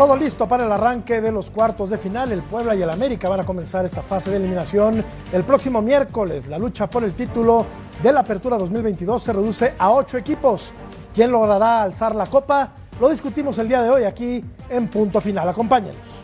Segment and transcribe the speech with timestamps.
[0.00, 2.32] Todo listo para el arranque de los cuartos de final.
[2.32, 6.46] El Puebla y el América van a comenzar esta fase de eliminación el próximo miércoles.
[6.46, 7.66] La lucha por el título
[8.02, 10.72] de la Apertura 2022 se reduce a ocho equipos.
[11.12, 12.72] ¿Quién logrará alzar la copa?
[12.98, 15.46] Lo discutimos el día de hoy aquí en Punto Final.
[15.50, 16.19] Acompáñenos.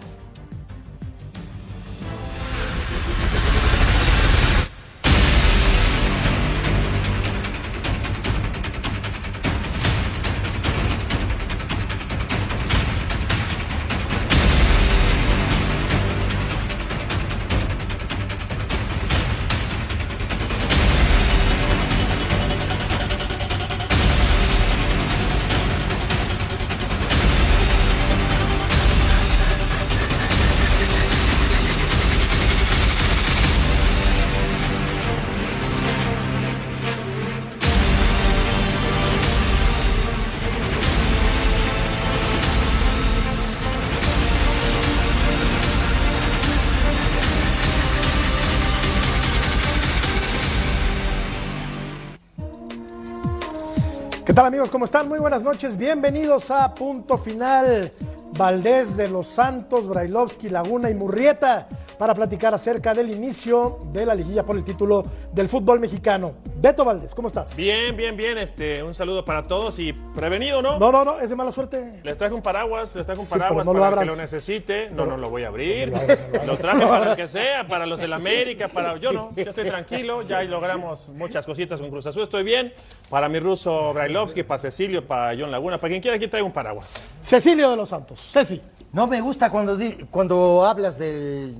[54.71, 55.09] ¿Cómo están?
[55.09, 55.77] Muy buenas noches.
[55.77, 57.91] Bienvenidos a Punto Final.
[58.37, 64.15] Valdés de los Santos, Brailovsky, Laguna y Murrieta para platicar acerca del inicio de la
[64.15, 65.03] liguilla por el título
[65.33, 66.35] del fútbol mexicano.
[66.57, 67.55] Beto Valdés, ¿cómo estás?
[67.57, 68.39] Bien, bien, bien.
[68.39, 70.79] Este, un saludo para todos y prevenido, ¿no?
[70.79, 72.01] No, no, no, es de mala suerte.
[72.03, 74.05] Les traje un paraguas, les traje un Sí, pero paraguas no lo para el abras.
[74.11, 74.91] que lo necesite.
[74.91, 75.91] No, no lo voy a abrir.
[75.91, 76.47] No lo abras, no lo abras.
[76.47, 79.33] Lo traje para el que sea, para los del América, para yo no.
[79.37, 82.23] Yo estoy tranquilo, ya ahí logramos muchas cositas con Cruz Azul.
[82.23, 82.73] Estoy bien.
[83.11, 86.53] Para mi ruso Brailovsky, para Cecilio, para John Laguna, para quien quiera aquí traigo un
[86.53, 87.07] paraguas.
[87.23, 88.21] Cecilio de los Santos.
[88.33, 88.61] Ceci.
[88.93, 91.55] No me gusta cuando, di- cuando hablas del.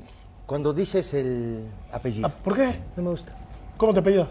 [0.47, 2.81] Cuando dices el apellido Ah, ¿Por qué?
[2.97, 3.33] No me gusta.
[3.77, 4.29] ¿Cómo te apellidas?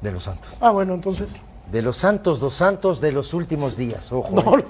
[0.00, 0.50] de los santos.
[0.60, 1.30] Ah, bueno, entonces.
[1.70, 4.10] De los santos, dos santos de los últimos días.
[4.10, 4.34] Ojo.
[4.34, 4.64] No, eh.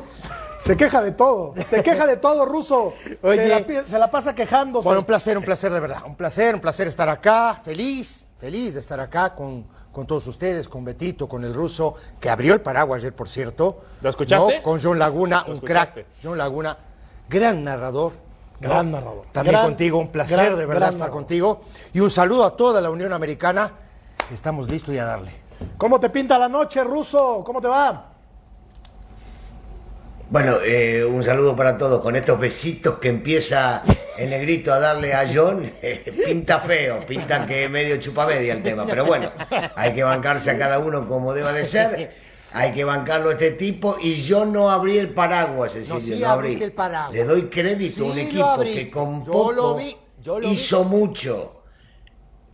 [0.58, 1.54] Se queja de todo.
[1.66, 2.92] Se queja de todo, ruso.
[3.22, 3.36] Oye.
[3.42, 4.84] Se, la, pi- se la pasa quejándose.
[4.84, 6.02] Bueno, un placer, un placer de verdad.
[6.06, 7.58] Un placer, un placer estar acá.
[7.64, 12.28] Feliz, feliz de estar acá con, con todos ustedes, con Betito, con el ruso, que
[12.28, 13.80] abrió el paraguas ayer, por cierto.
[14.02, 14.58] ¿Lo escuchaste?
[14.58, 14.62] ¿No?
[14.62, 16.05] Con John Laguna, ¿Lo un crack.
[16.22, 16.77] John Laguna,
[17.28, 18.12] gran narrador.
[18.70, 19.27] Gran narrador.
[19.33, 21.12] También Gran- contigo, un placer gran- de verdad estar narrador.
[21.14, 21.61] contigo.
[21.92, 23.70] Y un saludo a toda la Unión Americana.
[24.33, 25.33] Estamos listos y a darle.
[25.77, 27.42] ¿Cómo te pinta la noche, ruso?
[27.45, 28.08] ¿Cómo te va?
[30.30, 32.00] Bueno, eh, un saludo para todos.
[32.00, 33.83] Con estos besitos que empieza
[34.18, 38.62] el negrito a darle a John, eh, pinta feo, pinta que es medio chupamedia el
[38.62, 38.86] tema.
[38.86, 39.29] Pero bueno,
[39.77, 42.12] hay que bancarse a cada uno como deba de ser.
[42.55, 43.96] Hay que bancarlo a este tipo.
[44.01, 46.46] Y yo no abrí el paraguas, Cecilio, No, sí no abrí.
[46.48, 47.13] abriste el paraguas.
[47.13, 50.52] Le doy crédito a un equipo que con Yo poco lo vi, yo lo vi.
[50.55, 51.58] hizo mucho.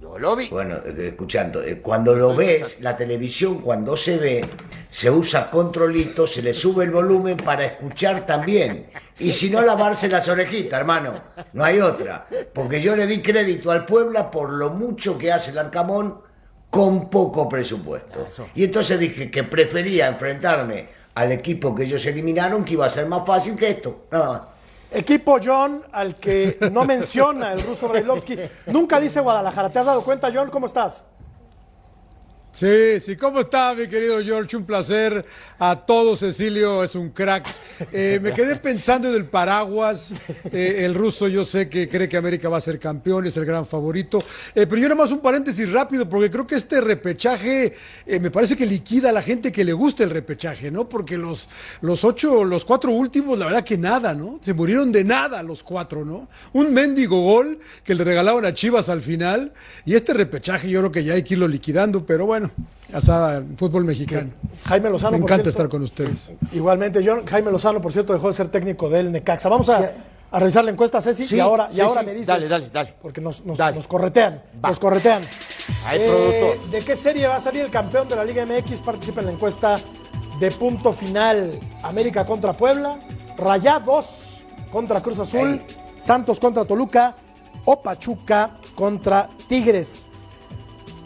[0.00, 0.48] Yo lo vi.
[0.48, 4.44] Bueno, eh, escuchando, eh, cuando lo ves, la televisión cuando se ve,
[4.90, 8.90] se usa controlito, se le sube el volumen para escuchar también.
[9.18, 11.14] Y si no, lavarse las orejitas, hermano.
[11.52, 12.28] No hay otra.
[12.54, 16.20] Porque yo le di crédito al Puebla por lo mucho que hace el Arcamón
[16.70, 18.26] con poco presupuesto.
[18.54, 23.06] Y entonces dije que prefería enfrentarme al equipo que ellos eliminaron, que iba a ser
[23.06, 24.06] más fácil que esto.
[24.10, 24.42] Nada más.
[24.90, 28.38] Equipo John, al que no menciona el ruso Brailovsky.
[28.66, 29.68] Nunca dice Guadalajara.
[29.68, 30.50] ¿Te has dado cuenta, John?
[30.50, 31.04] ¿Cómo estás?
[32.58, 34.56] Sí, sí, ¿cómo está mi querido George?
[34.56, 35.24] Un placer
[35.60, 37.46] a todos, Cecilio es un crack.
[37.92, 40.10] Eh, me quedé pensando en el paraguas,
[40.50, 43.44] Eh, el ruso yo sé que cree que América va a ser campeón, es el
[43.44, 44.18] gran favorito,
[44.56, 47.74] Eh, pero yo nada más un paréntesis rápido, porque creo que este repechaje
[48.20, 50.88] me parece que liquida a la gente que le gusta el repechaje, ¿no?
[50.88, 51.48] Porque los,
[51.80, 54.40] los ocho, los cuatro últimos, la verdad que nada, ¿no?
[54.42, 56.26] Se murieron de nada los cuatro, ¿no?
[56.54, 59.52] Un mendigo gol que le regalaron a Chivas al final,
[59.84, 62.47] y este repechaje yo creo que ya hay que irlo liquidando, pero bueno,
[62.92, 64.30] ya sabe, fútbol mexicano.
[64.64, 65.12] Jaime Lozano.
[65.12, 65.50] Me por encanta cierto.
[65.50, 66.32] estar con ustedes.
[66.52, 67.26] Igualmente, John.
[67.26, 69.48] Jaime Lozano, por cierto, dejó de ser técnico del Necaxa.
[69.48, 69.90] Vamos a,
[70.30, 72.06] a revisar la encuesta, Ceci, Sí, y ahora, y ahora sí.
[72.06, 72.26] me dices.
[72.28, 72.94] Dale, dale, dale.
[73.02, 73.76] Porque nos, nos- Dale.
[73.76, 74.40] nos corretean.
[74.64, 74.70] Va.
[74.70, 75.22] Nos corretean.
[75.86, 76.58] Hay Eh.
[76.70, 78.80] ¿De qué serie va a salir el campeón de la Liga MX?
[78.80, 79.78] Participa en la encuesta
[80.40, 81.58] de punto final.
[81.82, 82.96] América contra Puebla,
[83.36, 84.40] Rayados
[84.72, 85.60] contra Cruz Azul,
[85.98, 87.14] Santos contra Toluca
[87.64, 90.06] o Pachuca contra Tigres.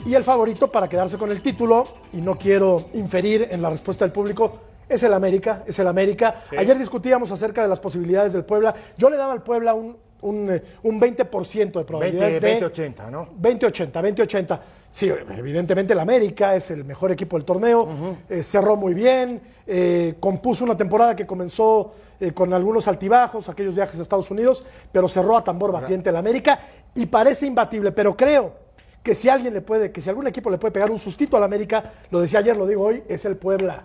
[0.05, 4.05] Y el favorito para quedarse con el título, y no quiero inferir en la respuesta
[4.05, 4.59] del público,
[4.89, 6.43] es el América, es el América.
[6.57, 8.75] Ayer discutíamos acerca de las posibilidades del Puebla.
[8.99, 12.95] Yo le daba al Puebla un, un, eh, un 20% de probabilidades 20, de...
[12.97, 13.29] 20-80, ¿no?
[13.41, 14.61] 20-80, 20-80.
[14.91, 17.89] Sí, evidentemente el América es el mejor equipo del torneo,
[18.29, 23.75] eh, cerró muy bien, eh, compuso una temporada que comenzó eh, con algunos altibajos, aquellos
[23.75, 26.61] viajes a Estados Unidos, pero cerró a tambor batiente el América
[26.95, 28.62] y parece imbatible, pero creo
[29.03, 31.43] que si alguien le puede, que si algún equipo le puede pegar un sustito al
[31.45, 33.83] América, lo decía ayer, lo digo hoy, es el Puebla.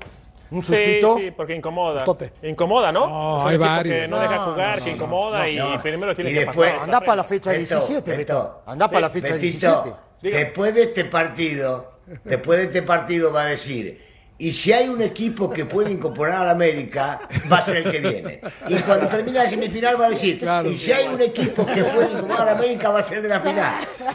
[0.49, 1.17] un Sí, sustito.
[1.17, 1.95] sí, porque incomoda.
[2.05, 2.31] Sustote.
[2.43, 3.07] Incomoda, ¿no?
[3.07, 3.95] No, hay varios.
[3.95, 5.81] Que no, deja jugar, que incomoda y no.
[5.81, 6.83] primero tiene Y que después- pasar.
[6.85, 8.17] Anda para la fecha Beto, 17, Beto.
[8.17, 8.61] Beto.
[8.65, 9.99] Anda para la Sí, fecha Betito, 17.
[10.21, 10.43] Dígame.
[10.45, 11.91] después de este partido,
[12.23, 14.06] después de este partido va a decir,
[14.39, 17.91] y si hay un equipo que puede incorporar a la América, va a ser el
[17.91, 18.41] que viene.
[18.67, 20.69] Y cuando termine la semifinal va a decir, Claro.
[20.69, 23.23] y si hay un equipo que puede incorporar a la América, va a ser el
[23.23, 23.73] de la final.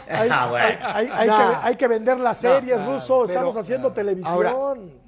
[0.09, 0.65] Hay, Ah, bueno.
[0.65, 1.37] hay- hay- hay Nah.
[1.61, 3.25] que, hay que vender las series, No, Ruso.
[3.25, 4.33] Estamos haciendo televisión.
[4.33, 4.55] Ahora,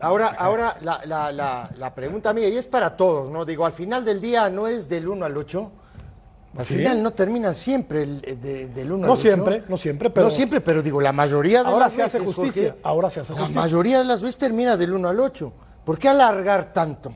[0.01, 3.45] ahora, ahora la, la- la- la pregunta mía, y es para todos, ¿no?
[3.45, 5.71] Digo, al final del día no es del 1 al 8.
[6.57, 6.75] Al Sí.
[6.75, 9.21] final no termina siempre el- de- del 1 No al 8.
[9.21, 12.19] siempre, no siempre, pero- No siempre, pero digo, la mayoría de Ahora las se hace
[12.19, 13.61] veces, justicia, Jorge, ahora se hace La justicia.
[13.61, 15.51] mayoría de las veces termina del 1 al 8.
[15.83, 17.13] ¿Por qué alargar tanto?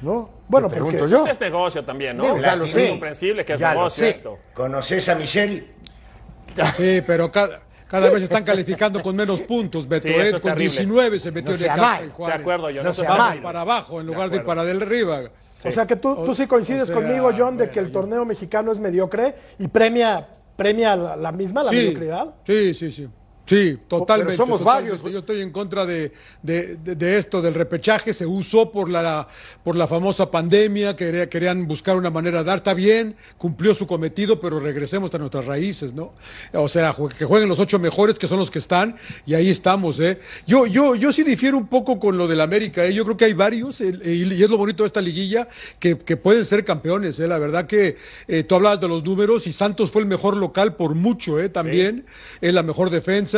[0.00, 0.30] ¿No?
[0.48, 1.20] Bueno, porque- yo.
[1.20, 2.22] Pues es negocio también, ¿no?
[2.24, 2.88] Digo, ya lo es sé.
[2.90, 4.38] comprensible que es Ya negocio esto.
[4.54, 5.66] ¿Conoces a Michelle?
[6.76, 10.08] Sí, pero cada, cada vez están calificando con menos puntos, Beto.
[10.08, 10.26] Sí, ¿eh?
[10.28, 10.70] es Con terrible.
[10.70, 12.04] 19 se metió No en mal.
[12.06, 12.36] y De.
[12.36, 13.18] De acuerdo, yo No no, qué.
[13.18, 13.42] mal.
[13.42, 14.46] Para abajo en lugar de, acuerdo.
[14.46, 14.80] para del
[15.64, 17.90] O sea que tú, tú sí coincides o sea, conmigo, John, de bueno, que el
[17.90, 20.26] torneo mexicano es mediocre y premia,
[20.56, 22.34] premia la, la misma, la sí, mediocridad.
[22.46, 23.08] Sí, sí, sí.
[23.48, 24.32] Sí, totalmente.
[24.32, 24.90] Pero somos totalmente.
[25.00, 25.12] varios.
[25.12, 26.12] Yo estoy en contra de,
[26.42, 28.12] de- de- de esto, del repechaje.
[28.12, 29.26] Se usó por la,
[29.64, 32.58] por la famosa pandemia, quería- querían buscar una manera de dar.
[32.58, 36.10] Está bien, cumplió su cometido, pero regresemos a nuestras raíces, ¿no?
[36.52, 39.98] O sea, que jueguen los ocho mejores, que son los que están, y ahí estamos,
[40.00, 40.18] ¿eh?
[40.46, 42.92] Yo, yo, yo sí difiero un poco con lo del América, ¿eh?
[42.92, 45.48] Yo creo que hay varios, y es lo bonito de esta liguilla,
[45.78, 47.26] que, que pueden ser campeones, ¿eh?
[47.26, 47.96] La verdad que
[48.26, 51.48] eh, tú hablabas de los números y Santos fue el mejor local por mucho, ¿eh?
[51.48, 52.04] También
[52.42, 53.37] es la mejor defensa.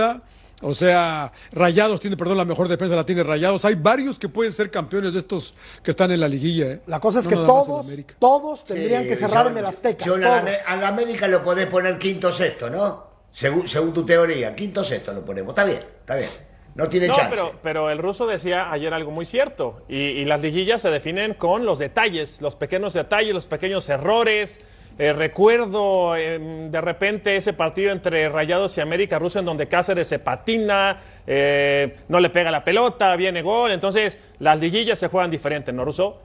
[0.63, 3.65] O sea, Rayados tiene, perdón, la mejor defensa la tiene Rayados.
[3.65, 6.67] Hay varios que pueden ser campeones de estos que están en la liguilla.
[6.67, 6.81] ¿eh?
[6.87, 7.87] La cosa es No que todos,
[8.19, 10.05] todos tendrían Sí, que cerrar yo- en el Azteca.
[10.05, 13.05] Yo a la, a la América lo podés poner quinto sexto, ¿no?
[13.33, 15.53] Según, según tu teoría, quinto sexto lo ponemos.
[15.53, 16.29] Está bien, está bien.
[16.75, 17.31] No tiene No, chance.
[17.31, 19.83] pero, pero el ruso decía ayer algo muy cierto.
[19.89, 24.61] Y, y las liguillas se definen con los detalles, los pequeños detalles, los pequeños errores.
[25.01, 30.07] Eh, recuerdo eh, de repente ese partido entre Rayados y América Ruso en donde Cáceres
[30.07, 33.71] se patina, eh, no le pega la pelota, viene gol.
[33.71, 36.21] Entonces, las liguillas se juegan diferente, ¿no, Ruso?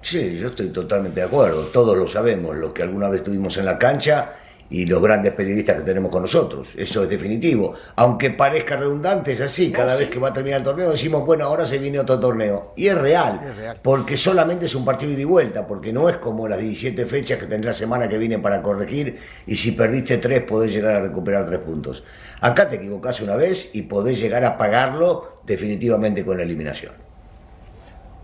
[0.00, 1.64] Sí, yo estoy totalmente de acuerdo.
[1.72, 4.34] Todos lo sabemos, lo que alguna vez tuvimos en la cancha
[4.70, 6.68] y los grandes periodistas que tenemos con nosotros.
[6.76, 7.74] Eso es definitivo.
[7.96, 9.72] Aunque parezca redundante, es así.
[9.72, 12.72] Cada vez que va a terminar el torneo decimos, bueno, ahora se viene otro torneo.
[12.76, 13.78] Y es real, Es real.
[13.82, 17.38] porque solamente es un partido ida y vuelta, porque no es como las 17 fechas
[17.38, 21.00] que tendrá la semana que viene para corregir y si perdiste tres podés llegar a
[21.00, 22.04] recuperar tres puntos.
[22.40, 26.92] Acá te equivocás una vez y podés llegar a pagarlo definitivamente con la eliminación.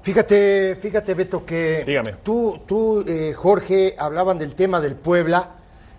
[0.02, 2.12] Fíjate, fíjate, Beto, que Dígame.
[2.22, 5.55] tú, tú eh, Jorge, hablaban del tema del Puebla,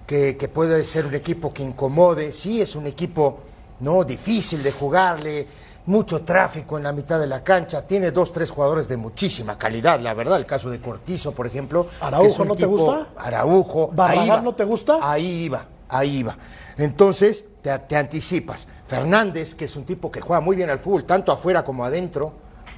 [0.07, 2.33] que, que puede ser un equipo que incomode.
[2.33, 3.39] Sí, es un equipo
[3.81, 5.45] no difícil de jugarle,
[5.86, 7.86] mucho tráfico en la mitad de la cancha.
[7.86, 10.38] Tiene dos, tres jugadores de muchísima calidad, la verdad.
[10.38, 11.88] El caso de Cortizo, por ejemplo.
[12.01, 13.09] Araujo, ¿no te gusta?
[13.18, 13.89] Araujo.
[13.94, 14.42] ¿Barragán ahí va.
[14.42, 15.00] no te gusta?
[15.01, 16.38] Ahí iba, ahí iba.
[16.77, 18.68] Entonces, te, te anticipas.
[18.86, 22.33] Fernández, que es un tipo que juega muy bien al fútbol, tanto afuera como adentro,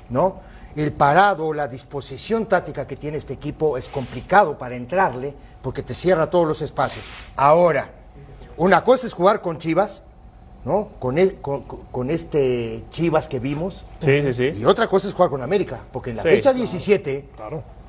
[0.09, 0.37] ¿no?
[0.75, 5.93] El parado, la disposición táctica que tiene este equipo es complicado para entrarle porque te
[5.93, 7.03] cierra todos los espacios.
[7.35, 7.89] Ahora,
[8.57, 10.03] una cosa es jugar con Chivas,
[10.65, 10.89] ¿no?
[10.99, 13.85] Con, e- con- con este Chivas que vimos.
[13.99, 14.59] Sí, sí, sí.
[14.61, 17.25] Y otra cosa es jugar con América, porque en la Sí, fecha claro, 17,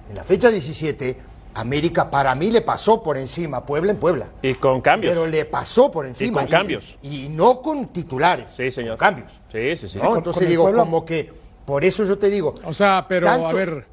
[0.08, 1.18] en la fecha 17,
[1.54, 4.26] América para mí le pasó por encima a Puebla en Puebla.
[4.40, 5.12] Y con cambios.
[5.12, 6.40] Pero le pasó por encima.
[6.40, 6.96] con cambios.
[7.02, 8.46] Y no con titulares.
[8.56, 8.96] Sí, señor.
[8.96, 9.40] Con cambios.
[9.52, 9.98] Sí, sí, sí.
[9.98, 10.08] ¿no?
[10.10, 11.32] con- Entonces digo, como que,
[11.64, 12.54] por eso yo te digo.
[12.64, 13.86] O sea, pero tanto- a ver.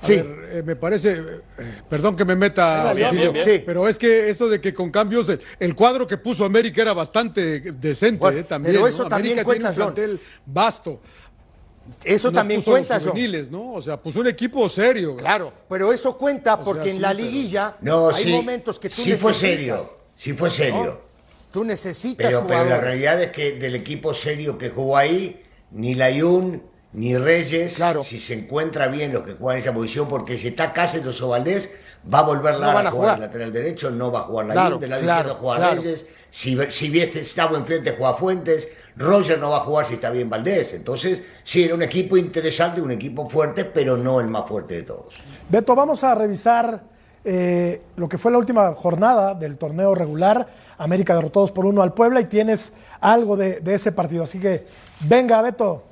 [0.00, 0.16] a Sí.
[0.16, 1.24] ver, eh, me parece, eh,
[1.88, 3.62] perdón que me meta, Bien, Cecilio, bien, bien.
[3.64, 6.92] pero es que eso de que con cambios, el, el cuadro que puso América era
[6.92, 8.72] bastante decente Bueno, eh, también.
[8.74, 8.88] pero ¿no?
[8.88, 9.94] eso también América cuenta, tiene un John.
[9.94, 11.00] plantel vasto.
[12.04, 13.10] Eso No también puso los cuenta, John.
[13.12, 13.72] juveniles, ¿no?
[13.74, 15.16] O sea, puso un equipo serio.
[15.16, 18.88] Claro, pero eso cuenta porque en sí, la pero- liguilla No, hay sí, momentos que
[18.88, 19.22] tú sí necesitas.
[19.22, 20.84] fue serio, sí fue serio.
[20.84, 21.06] ¿no?
[21.52, 25.94] Tú necesitas Pero, pero la realidad es que del equipo serio que jugó ahí, ni
[25.94, 26.62] Layún
[26.96, 28.02] ni Reyes, Claro.
[28.02, 31.70] si se encuentra bien los que juegan esa posición, porque si está Cáceres o Valdés,
[32.12, 33.14] va a volver Lara a jugar jugar.
[33.16, 35.82] el lateral derecho, no va a jugar Layún, Claro, de la claro, izquierda juega claro.
[35.82, 40.08] Reyes, si, si Vieste estaba enfrente juega Fuentes, Roger no va a jugar si está
[40.10, 40.72] bien Valdés.
[40.72, 44.82] Entonces, sí, era un equipo interesante, un equipo fuerte, pero no el más fuerte de
[44.84, 45.14] todos.
[45.50, 46.82] Beto, vamos a revisar
[47.24, 50.46] eh, lo que fue la última jornada del torneo regular.
[50.78, 54.24] América derrotados por uno al Puebla y tienes algo de, de ese partido.
[54.24, 54.64] Así que
[55.00, 55.82] venga, Beto.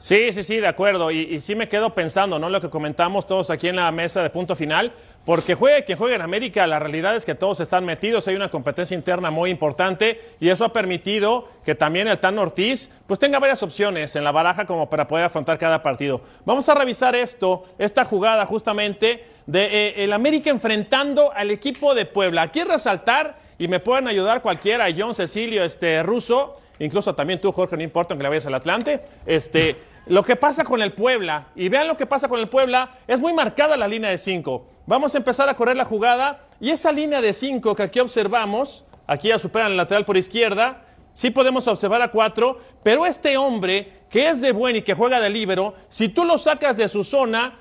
[0.00, 1.10] Sí, sí, sí, de acuerdo.
[1.10, 2.48] Y, sí me quedo pensando, ¿no?
[2.48, 4.92] Lo que comentamos todos aquí en la mesa de punto final,
[5.26, 8.48] porque juegue quien juegue en América, la realidad es que todos están metidos, hay una
[8.48, 13.38] competencia interna muy importante y eso ha permitido que también el Tan Ortiz pues tenga
[13.38, 16.22] varias opciones en la baraja como para poder afrontar cada partido.
[16.46, 22.06] Vamos a revisar esto, esta jugada justamente de eh, el América enfrentando al equipo de
[22.06, 22.40] Puebla.
[22.40, 27.76] Aquí resaltar y me pueden ayudar cualquiera, John Cecilio, este ruso, incluso también tú, Jorge,
[27.76, 31.68] no importa que le vayas al Atlante, este lo que pasa con el Puebla, y
[31.68, 34.66] vean lo que pasa con el Puebla, es muy marcada la línea de 5.
[34.86, 38.84] Vamos a empezar a correr la jugada, y esa línea de 5 que aquí observamos,
[39.06, 40.82] aquí ya superan el lateral por izquierda,
[41.14, 45.20] sí podemos observar a 4, pero este hombre que es de buen y que juega
[45.20, 47.58] de líbero, si tú lo sacas de su zona,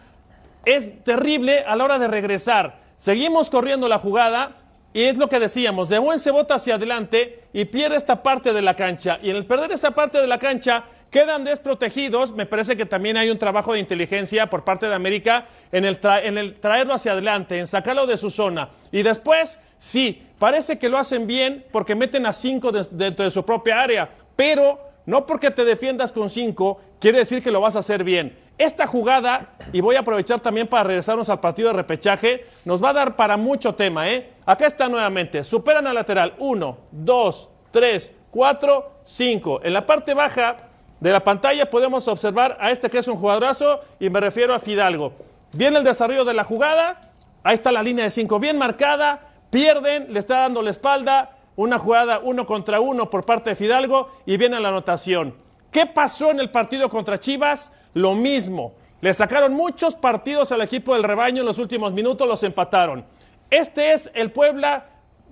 [0.66, 2.80] es terrible a la hora de regresar.
[2.96, 4.58] Seguimos corriendo la jugada,
[4.94, 8.54] y es lo que decíamos, de buen se bota hacia adelante y pierde esta parte
[8.54, 9.20] de la cancha.
[9.22, 12.32] Y en el perder esa parte de la cancha, quedan desprotegidos.
[12.32, 16.00] Me parece que también hay un trabajo de inteligencia por parte de América en el,
[16.24, 18.70] en el traerlo hacia adelante, en sacarlo de su zona.
[18.92, 23.46] Y después, sí, parece que lo hacen bien porque meten a cinco dentro de su
[23.46, 27.80] propia área, pero no porque te defiendas con cinco quiere decir que lo vas a
[27.80, 28.36] hacer bien.
[28.60, 32.90] Esta jugada, y voy a aprovechar también para regresarnos al partido de repechaje, nos va
[32.90, 34.10] a dar para mucho tema.
[34.10, 34.34] ¿eh?
[34.46, 39.62] Acá está nuevamente, superan al lateral, uno, dos, tres, cuatro, cinco.
[39.64, 40.58] En la parte baja
[41.00, 44.60] de la pantalla podemos observar a este que es un jugadorazo y me refiero a
[44.60, 45.14] Fidalgo.
[45.54, 47.14] Viene el desarrollo de la jugada,
[47.46, 51.80] ahí está la línea de cinco bien marcada, pierden, le está dando la espalda, una
[51.80, 55.34] jugada uno contra uno por parte de Fidalgo y viene la anotación.
[55.72, 57.72] ¿Qué pasó en el partido contra Chivas?
[57.94, 58.74] Lo mismo.
[59.02, 63.06] Le sacaron muchos partidos al equipo del rebaño en los últimos minutos, los empataron.
[63.50, 64.86] Este es el Puebla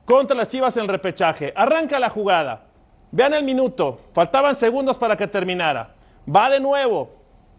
[0.05, 1.53] contra las Chivas en el repechaje.
[1.55, 2.63] Arranca la jugada.
[3.11, 3.99] Vean el minuto.
[4.13, 5.93] Faltaban segundos para que terminara.
[6.33, 7.11] Va de nuevo.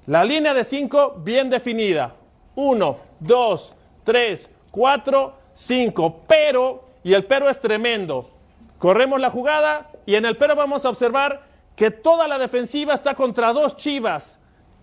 [0.06, 2.14] La línea de cinco bien definida.
[2.54, 6.22] Uno, dos, tres, cuatro, cinco.
[6.26, 8.30] Pero, y el pero es tremendo.
[8.78, 11.42] Corremos la jugada y en el pero vamos a observar
[11.76, 14.40] que toda la defensiva está contra dos Chivas.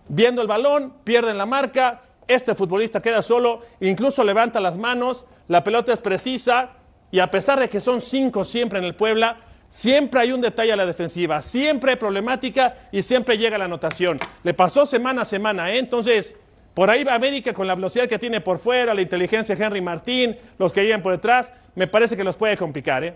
[0.08, 5.62] Viendo el balón, pierden la marca, este futbolista queda solo, incluso levanta las manos, la
[5.64, 6.70] pelota es precisa
[7.10, 10.72] y a pesar de que son cinco siempre en el Puebla, siempre hay un detalle
[10.72, 14.18] a la defensiva, siempre hay problemática y siempre llega la anotación.
[14.42, 15.78] Le pasó semana a semana, ¿eh?
[15.78, 16.36] entonces
[16.74, 19.80] por ahí va América con la velocidad que tiene por fuera, la inteligencia de Henry
[19.80, 23.02] Martín, los que llegan por detrás, me parece que los puede complicar.
[23.02, 23.14] ¿eh?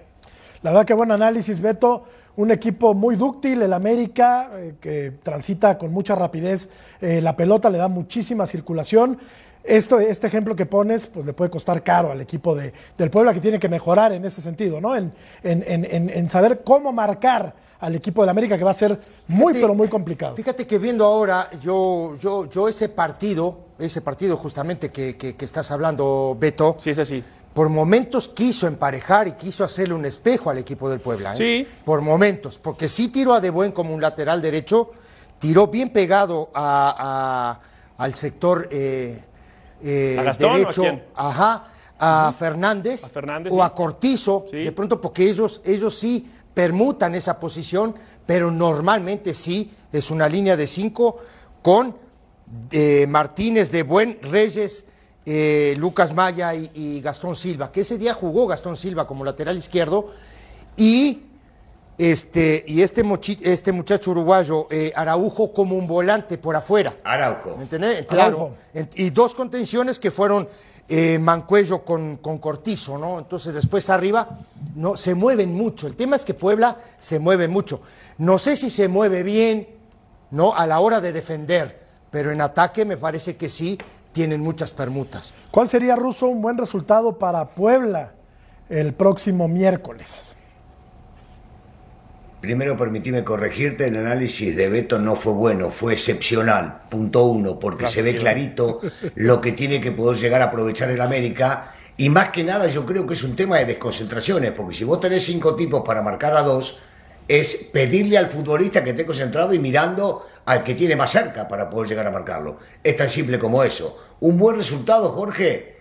[0.62, 2.04] La verdad que buen análisis, Beto.
[2.37, 6.68] Un equipo muy dúctil, el América, eh, que transita con mucha rapidez
[7.00, 9.18] eh, la pelota, le da muchísima circulación.
[9.62, 13.34] Esto, este ejemplo que pones, pues le puede costar caro al equipo de, del Puebla,
[13.34, 14.96] que tiene que mejorar en ese sentido, ¿no?
[14.96, 18.99] En, en, en, en saber cómo marcar al equipo del América, que va a ser
[19.28, 20.34] muy, pero muy complicado.
[20.34, 25.44] Fíjate que viendo ahora, yo, yo, yo ese partido, ese partido justamente que, que, que
[25.44, 26.76] estás hablando, Beto.
[26.78, 31.00] Sí, sí, sí por momentos quiso emparejar y quiso hacerle un espejo al equipo del
[31.00, 31.35] Puebla.
[31.35, 31.37] ¿eh?
[31.37, 31.66] Sí.
[31.85, 34.90] Por momentos, porque sí tiró a De Buen como un lateral derecho,
[35.38, 37.59] tiró bien pegado a,
[37.99, 39.21] a, al sector eh,
[39.83, 43.62] eh, ¿A Gastón, derecho, ¿o a ajá, a, Fernández, A Fernández, o sí.
[43.62, 44.59] a Cortizo, Sí.
[44.64, 47.95] de pronto porque ellos, ellos sí permutan esa posición,
[48.26, 51.16] pero normalmente sí es una línea de cinco
[51.62, 51.97] con
[52.71, 54.85] eh, Martínez de Buen, Reyes,
[55.27, 59.57] eh, Lucas Maya y, y Gastón Silva, que ese día jugó Gastón Silva como lateral
[59.57, 60.07] izquierdo
[60.77, 61.25] y
[61.99, 66.95] este, y este, mochi- este muchacho uruguayo, eh, Araujo, como un volante por afuera.
[67.05, 67.57] Araujo.
[67.57, 68.07] ¿Me entendés?
[68.07, 68.37] Claro.
[68.37, 68.55] Araujo.
[68.73, 70.49] En- Y dos contenciones que fueron
[70.89, 73.19] eh, Mancuello con, con Cortizo, ¿no?
[73.19, 74.31] Entonces después arriba
[74.75, 75.87] no, se mueven mucho.
[75.87, 77.83] El tema es que Puebla se mueve mucho.
[78.17, 79.69] No sé si se mueve bien,
[80.31, 80.55] ¿no?
[80.55, 83.79] A la hora de defender, pero en ataque me parece que sí
[84.12, 85.35] tienen muchas permutas.
[85.50, 88.12] ¿Cuál sería, Russo, un buen resultado para Puebla
[88.69, 90.37] el próximo miércoles?
[92.40, 97.87] Primero permitime corregirte, el análisis de Beto no fue bueno, fue excepcional, punto uno, porque
[97.87, 98.81] se ve clarito
[99.14, 102.87] lo que tiene que poder llegar a aprovechar el América y más que nada yo
[102.87, 106.35] creo que es un tema de desconcentraciones, porque si vos tenés cinco tipos para marcar
[106.35, 106.79] a dos,
[107.29, 111.68] es pedirle al futbolista que esté concentrado y mirando al que tiene más cerca para
[111.70, 112.59] poder llegar a marcarlo.
[112.82, 113.99] Es tan simple como eso.
[114.20, 115.78] Un buen resultado, Jorge,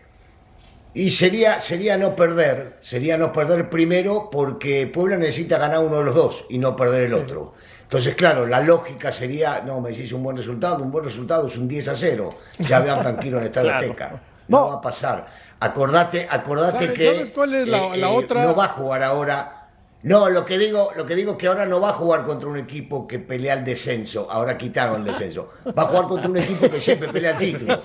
[0.93, 6.03] y sería, sería no perder, sería no perder primero porque Puebla necesita ganar uno de
[6.05, 7.53] los dos y no perder el otro.
[7.83, 11.57] Entonces, claro, la lógica sería, no, me decís un buen resultado, un buen resultado es
[11.57, 12.29] un 10 a 0.
[12.59, 13.85] Ya vean tranquilo en el Estadio Claro.
[13.85, 14.21] Azteca.
[14.47, 14.67] No, No.
[14.69, 15.27] va a pasar.
[15.59, 18.43] Acordate, acordate ¿Sabes- que eh, sabes cuál es la- la otra?
[18.43, 19.58] no va a jugar ahora
[20.01, 22.47] No, lo que digo, lo que digo es que ahora no va a jugar contra
[22.47, 24.31] un equipo que pelea el descenso.
[24.31, 25.49] Ahora quitaron el descenso.
[25.77, 27.81] Va a jugar contra un equipo que siempre pelea el título.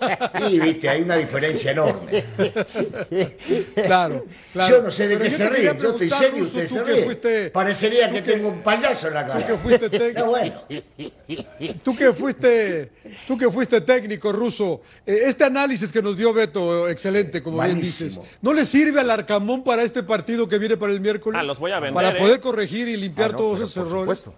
[0.48, 2.22] Y viste, hay una diferencia enorme.
[3.84, 4.76] Claro, claro.
[4.76, 5.78] Yo no sé de Pero qué se ríen.
[5.78, 7.04] Yo estoy serio, usted tú se ríe.
[7.04, 9.44] fuiste- Parecería tú que que- tengo un payaso en la cara.
[9.46, 10.26] que fuiste técnico.
[10.26, 10.54] Bueno.
[11.82, 12.92] Tú que fuiste,
[13.26, 17.80] tú que fuiste técnico ruso, eh, este análisis que nos dio Beto, excelente, como bien
[17.80, 21.40] dices, ¿no le sirve al Arcamón para este partido que viene para el miércoles?
[21.40, 22.20] Ah, los voy a vender, Para ¿eh?
[22.20, 24.02] poder corregir y limpiar Ah, no, todos esos por errores.
[24.18, 24.34] supuesto.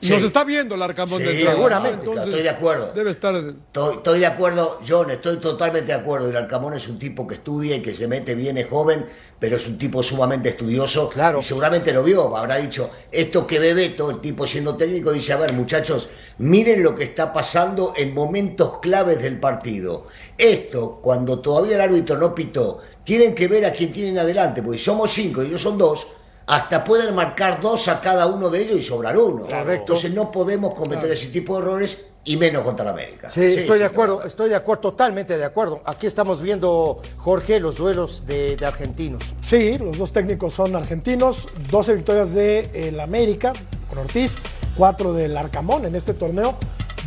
[0.00, 2.92] Y nos está viendo el Arcamón Sí, del seguramente, entonces estoy de acuerdo.
[2.94, 3.34] Debe estar.
[3.34, 6.28] Estoy, estoy de acuerdo, John, estoy totalmente de acuerdo.
[6.28, 9.06] El Alcamón es un tipo que estudia y que se mete bien, es joven,
[9.40, 11.08] pero es un tipo sumamente estudioso.
[11.08, 11.38] Claro.
[11.40, 15.32] Y seguramente lo vio, habrá dicho, esto que ve Beto, el tipo siendo técnico, dice,
[15.32, 20.08] a ver, muchachos, miren lo que está pasando en momentos claves del partido.
[20.36, 24.78] Esto, cuando todavía el árbitro no pitó, tienen que ver a quién tienen adelante, porque
[24.78, 26.08] somos cinco y ellos son dos.
[26.46, 29.42] Hasta pueden marcar dos a cada uno de ellos y sobrar uno.
[29.42, 29.72] Correcto.
[29.72, 33.30] Entonces no podemos cometer ese tipo de errores y menos contra la América.
[33.30, 35.80] Sí, estoy de acuerdo, estoy de acuerdo, totalmente de acuerdo.
[35.86, 39.34] Aquí estamos viendo, Jorge, los duelos de, de argentinos.
[39.42, 43.52] Sí, los dos técnicos son argentinos, 12 victorias de el América
[43.88, 44.36] con Ortiz,
[44.76, 46.56] 4 del Arcamón en este torneo,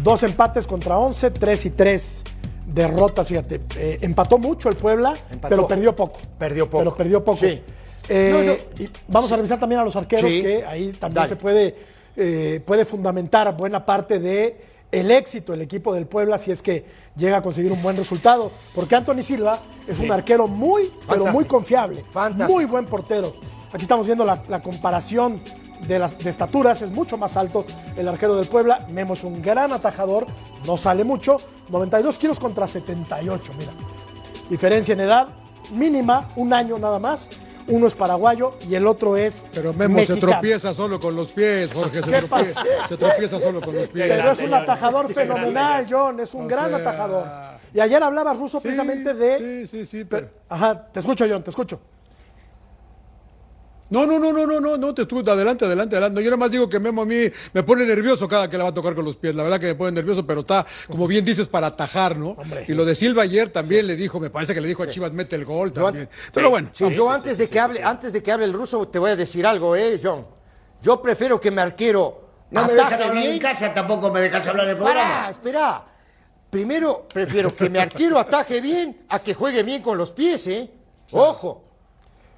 [0.04, 2.24] dos empates contra 11, 3 y 3
[2.68, 3.62] derrotas, fíjate.
[3.76, 5.50] Eh, empató mucho el Puebla, Empató.
[5.50, 6.20] pero perdió poco.
[6.38, 6.80] Perdió poco.
[6.84, 7.38] Pero perdió poco.
[7.38, 7.62] Sí.
[8.10, 10.42] Eh, No, yo- y vamos a revisar también a los arqueros, Sí.
[10.42, 11.28] que ahí también Dale.
[11.28, 11.76] se puede,
[12.16, 16.86] eh, puede fundamentar buena parte de el éxito del equipo del Puebla si es que
[17.18, 18.50] llega a conseguir un buen resultado.
[18.74, 22.04] Porque Anthony Silva es un arquero muy, pero muy confiable.
[22.10, 22.54] Fantástico.
[22.58, 23.34] Muy buen portero.
[23.74, 25.42] Aquí estamos viendo la, la comparación
[25.86, 27.66] de, las, de estaturas, es mucho más alto
[27.98, 28.88] el arquero del Puebla.
[28.90, 30.26] Memo es un gran atajador,
[30.66, 33.74] no sale mucho, 92 kilos contra 78, mira.
[34.50, 35.28] Diferencia en edad
[35.74, 37.28] mínima, un año nada más.
[37.68, 41.74] Uno es paraguayo y el otro es Pero Memo se tropieza solo con los pies,
[41.74, 42.02] Jorge.
[42.02, 42.88] Se ¿Qué tropieza, pasa?
[42.88, 44.08] se tropieza solo con los pies.
[44.08, 45.86] Pero es un atajador fenomenal.
[45.90, 47.26] John, es un O gran sea, atajador.
[47.74, 49.66] Y ayer hablaba Russo Sí, precisamente de...
[49.68, 50.06] Sí, sí, sí.
[50.06, 51.80] pero- Ajá, te escucho, John, te escucho.
[53.90, 56.22] No, no, no, no, no, no, no, te estuve adelante, adelante, adelante.
[56.24, 58.70] Yo nada más digo que Memo a mí me pone nervioso cada que la va
[58.72, 59.34] a tocar con los pies.
[59.36, 62.36] La verdad que me pone nervioso, pero está, como bien dices, para atajar, ¿no?
[62.68, 65.12] Y lo de Silva ayer también le dijo, me parece que le dijo a Chivas,
[65.14, 66.10] mete el gol Yo an- también.
[66.34, 69.00] Pero bueno, Sí, yo antes de que hable, antes de que hable el ruso, te
[69.00, 70.26] voy a decir algo, eh, John.
[70.82, 73.40] Yo prefiero que mi arquero No me dejan hablar en bien.
[73.40, 75.30] casa, tampoco me dejas hablar en el Pará, programa.
[75.30, 75.86] espera.
[76.50, 80.70] Primero, prefiero que mi arquero ataje bien a que juegue bien con los pies, ¿eh?
[81.12, 81.64] Ojo.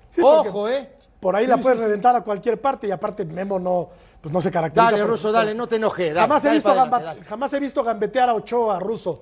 [0.10, 0.90] Sí, porque Ojo, ¿eh?
[1.20, 3.90] Por ahí la puedes reventar a cualquier parte y aparte Memo no,
[4.22, 4.92] pues no se caracteriza.
[4.92, 6.14] Dale, por- Russo, dale, no te enojes.
[6.14, 9.22] dale, Jamás, he visto adelante, gamba- jamás he visto gambetear a Ochoa, Russo.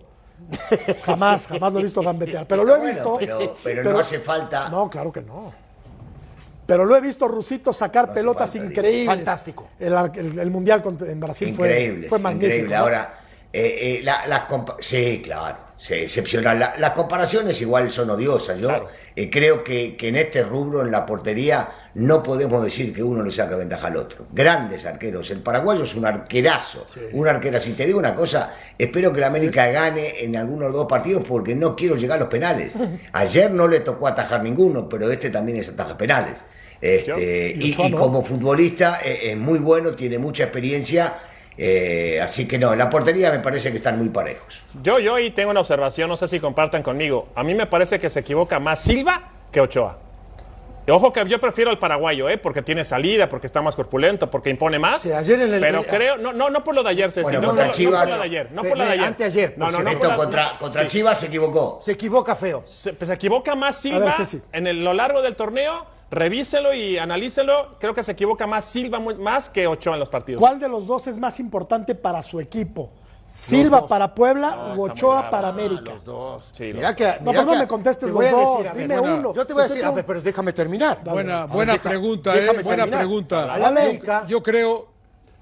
[1.04, 2.46] jamás, jamás lo he visto gambetear.
[2.48, 3.18] Pero lo he Bueno, visto.
[3.20, 4.70] pero- pero no hace falta.
[4.70, 5.52] No, claro que no.
[6.68, 9.16] Pero lo he visto Rusito sacar No pelotas falta, increíbles.
[9.16, 9.70] Fantástico.
[9.80, 12.46] El, ar- el- el Mundial en Brasil fue, Increíble, fue magnífico.
[12.54, 12.76] increíble.
[12.76, 12.82] ¿no?
[12.84, 13.20] Ahora,
[13.54, 16.60] eh, eh, la- las compa- sí, claro, sí, excepcional.
[16.60, 18.60] La- las comparaciones igual son odiosas.
[18.60, 18.70] Yo
[19.16, 23.24] eh, creo que, que en este rubro, en la portería, no podemos decir que uno
[23.24, 24.28] le saca ventaja al otro.
[24.32, 25.30] Grandes arqueros.
[25.32, 26.86] El paraguayo es un arquerazo.
[27.14, 27.70] Un arquerazo.
[27.70, 30.88] Y te digo una cosa, espero que la América gane en algunos de los dos
[30.88, 32.74] partidos porque no quiero llegar a los penales.
[33.14, 36.38] Ayer no le tocó atajar ninguno, pero este también es ataja penales.
[36.80, 41.16] Este, Y como futbolista eh, es muy bueno, tiene mucha experiencia,
[41.58, 44.62] eh, así que no, en la portería me parece que están muy parejos.
[44.84, 47.30] Yo, yo ahí tengo una observación, no sé si compartan conmigo.
[47.34, 50.07] A mí me parece que se equivoca más Silva que Ochoa.
[50.90, 52.38] Ojo que yo prefiero al paraguayo, ¿eh?
[52.38, 55.02] porque tiene salida, porque está más corpulento, porque impone más.
[55.02, 57.24] Sí, ayer en el- pero eh, creo, no, no, no por lo de ayer, Ceci,
[57.24, 58.92] Bueno, no, contra por, lo- no Chivas- por lo de ayer, no por lo de
[58.92, 59.06] ayer.
[59.06, 60.88] anteayer, No, no, no, contra, contra sí.
[60.90, 61.78] Chivas se equivocó.
[61.82, 62.64] Se equivoca feo.
[62.66, 64.42] Se, pues, se equivoca más Silva ver, Ceci.
[64.54, 65.86] en el- lo largo del torneo.
[66.10, 67.76] Revíselo y analícelo.
[67.82, 70.40] Creo que se equivoca más Silva muy- más que Ochoa en los partidos.
[70.40, 72.92] ¿Cuál de los dos es más importante para su equipo?
[73.28, 75.32] ¿Silva para Puebla o Ochoa bravo.
[75.32, 75.92] para América?
[75.94, 76.50] Los dos.
[76.54, 79.16] Sí, mira que, No, mira pero no que- me contestes los dos, decir, dime bueno,
[79.18, 79.34] uno.
[79.34, 81.00] Yo te voy a decir, a ver, pero déjame terminar.
[81.04, 82.40] buena, A ver, buena deja- pregunta, ¿eh?
[82.42, 83.00] déjame Buena terminar.
[83.00, 83.54] pregunta.
[83.54, 84.26] A la América.
[84.28, 84.88] Yo creo,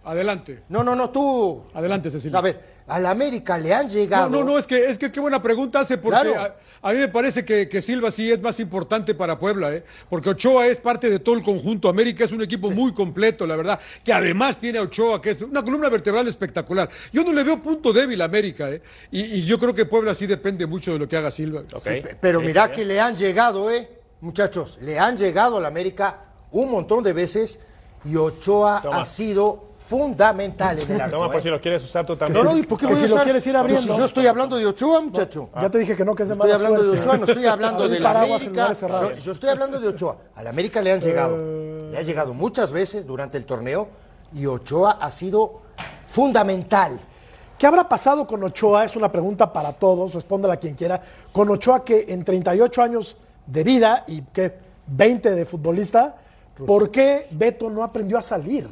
[0.05, 1.63] adelante, No, no, no, tú.
[1.73, 2.39] adelante, Cecilia.
[2.39, 4.29] A ver, a la América le han llegado.
[4.29, 6.39] No, no, no, es que, es que qué buena pregunta hace, porque Claro.
[6.81, 9.83] a, a mí me parece que, que Silva sí es más importante para Puebla, ¿eh?
[10.09, 11.89] porque Ochoa es parte de todo el conjunto.
[11.89, 15.41] América es un equipo muy completo, la verdad, que además tiene a Ochoa, que es
[15.41, 16.89] una columna vertebral espectacular.
[17.11, 18.81] Yo no le veo punto débil a América, ¿eh?
[19.11, 21.61] y, y yo creo que Puebla sí depende mucho de lo que haga Silva.
[21.73, 21.83] Ok.
[21.83, 23.89] Pe- Pero Sí, mira sí, que le han llegado, ¿eh?
[24.21, 26.19] Muchachos, le han llegado a la América
[26.51, 27.59] un montón de veces
[28.05, 29.01] y Ochoa Toma.
[29.01, 31.15] ha sido fundamental en el arco.
[31.17, 31.29] Toma, ¿eh?
[31.33, 32.43] pues si lo quieres usar tú No, también.
[32.45, 33.23] no, ¿y por qué voy a si lo usar?
[33.23, 33.81] quieres ir abriendo.
[33.93, 35.49] si yo estoy hablando de Ochoa, muchacho.
[35.61, 36.99] Ya te dije que no, que es de Estoy hablando de.
[36.99, 38.73] Ochoa, no estoy hablando de la América.
[38.73, 40.17] Yo, yo estoy hablando de Ochoa.
[40.35, 41.37] A la América le han llegado.
[41.37, 43.87] Le le ha llegado muchas veces durante el torneo
[44.33, 45.61] y Ochoa ha sido
[46.05, 46.99] fundamental.
[47.57, 48.83] ¿Qué habrá pasado con Ochoa?
[48.83, 51.01] Es una pregunta para todos, respóndela quien quiera.
[51.31, 56.15] Con Ochoa que en 38 años de vida y que 20 de futbolista,
[56.65, 58.67] ¿por qué Beto no aprendió a salir?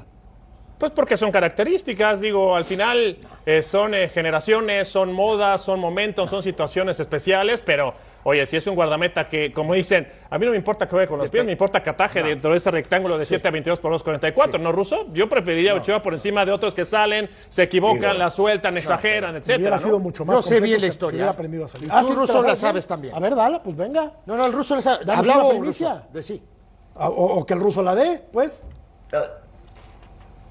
[0.84, 6.30] Pues porque son características, digo, al final eh, son eh, generaciones, son modas, son momentos,
[6.30, 7.93] son situaciones especiales, pero
[8.24, 11.08] oye, si es un guardameta que, como dicen, a mí no me importa que vaya
[11.08, 13.80] con los pies, me importa que ataje dentro de ese rectángulo de 7 a 22
[13.80, 15.08] por 2.44, ¿no, Ruso?
[15.13, 18.78] Yo preferiría a Ochoa por encima de otros que salen, se equivocan, Digo, la sueltan,
[18.78, 19.60] exageran, etcétera.
[19.60, 19.84] Hubiera ¿no?
[19.84, 21.15] sido mucho más Yo sé bien la historia.
[21.15, 21.88] hubiera aprendido a salir.
[21.88, 23.15] Y tú, ¿te Ruso, la sabes también.
[23.15, 24.12] A ver, dala, pues venga.
[24.26, 25.10] No, no, el ruso le sabe.
[25.10, 26.02] Hablaba un ruso.
[26.12, 26.43] De sí.
[26.96, 28.65] O, o que el ruso la dé, pues.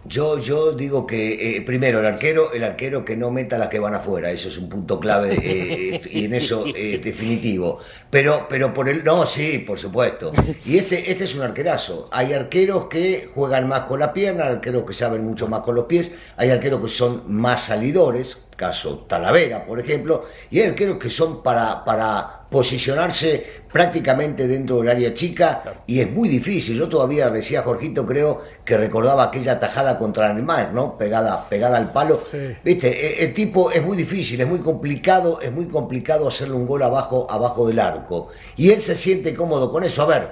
[0.05, 3.79] Yo, yo digo que eh, primero el arquero, el arquero que no meta las que
[3.79, 7.79] van afuera, eso es un punto clave eh, y en eso es definitivo.
[8.11, 10.33] Pero, pero por el, no, sí, por supuesto.
[10.67, 12.09] Y este, este es un arquerazo.
[12.11, 15.85] Hay arqueros que juegan más con la pierna, arqueros que saben mucho más con los
[15.85, 21.11] pies, hay arqueros que son más salidores, caso Talavera, por ejemplo, y hay arqueros que
[21.11, 26.79] son para, para posicionarse prácticamente dentro del área chica y es muy difícil.
[26.79, 30.97] Yo todavía decía Jorgito, creo que recordaba aquella tajada contra Neymar, ¿no?
[30.97, 32.21] Pegada, pegada al palo.
[32.31, 32.55] Sí.
[32.63, 36.67] Viste, el, el tipo es muy difícil, es muy complicado, es muy complicado hacerle un
[36.67, 38.29] gol abajo, abajo del arco.
[38.57, 40.03] Y él se siente cómodo con eso.
[40.03, 40.29] A ver,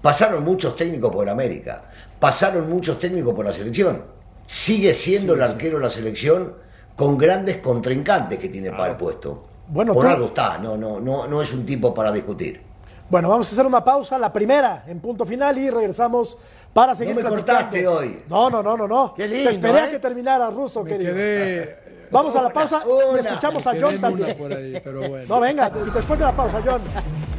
[0.00, 4.04] pasaron muchos técnicos por América, pasaron muchos técnicos por la selección.
[4.46, 6.54] Sigue siendo el arquero de la selección
[6.94, 9.51] con grandes contrincantes que tiene para el puesto.
[9.68, 12.60] Bueno, por tú- algo está, no, no, no, no es un tipo para discutir.
[13.08, 16.38] Bueno, vamos a hacer una pausa, la primera en punto final y regresamos
[16.72, 17.52] para seguir me platicando.
[17.54, 18.22] cortaste hoy.
[18.28, 19.12] No, no, no, no, no.
[19.14, 19.90] Qué lindo, Te esperé a ¿eh?
[19.90, 21.12] que terminara, Ruso, querido.
[21.12, 22.82] Quedé, Vamos a la pausa
[23.14, 24.36] y escuchamos a John también.
[24.36, 25.24] por ahí, pero bueno.
[25.28, 26.80] No, venga, después de la pausa, John.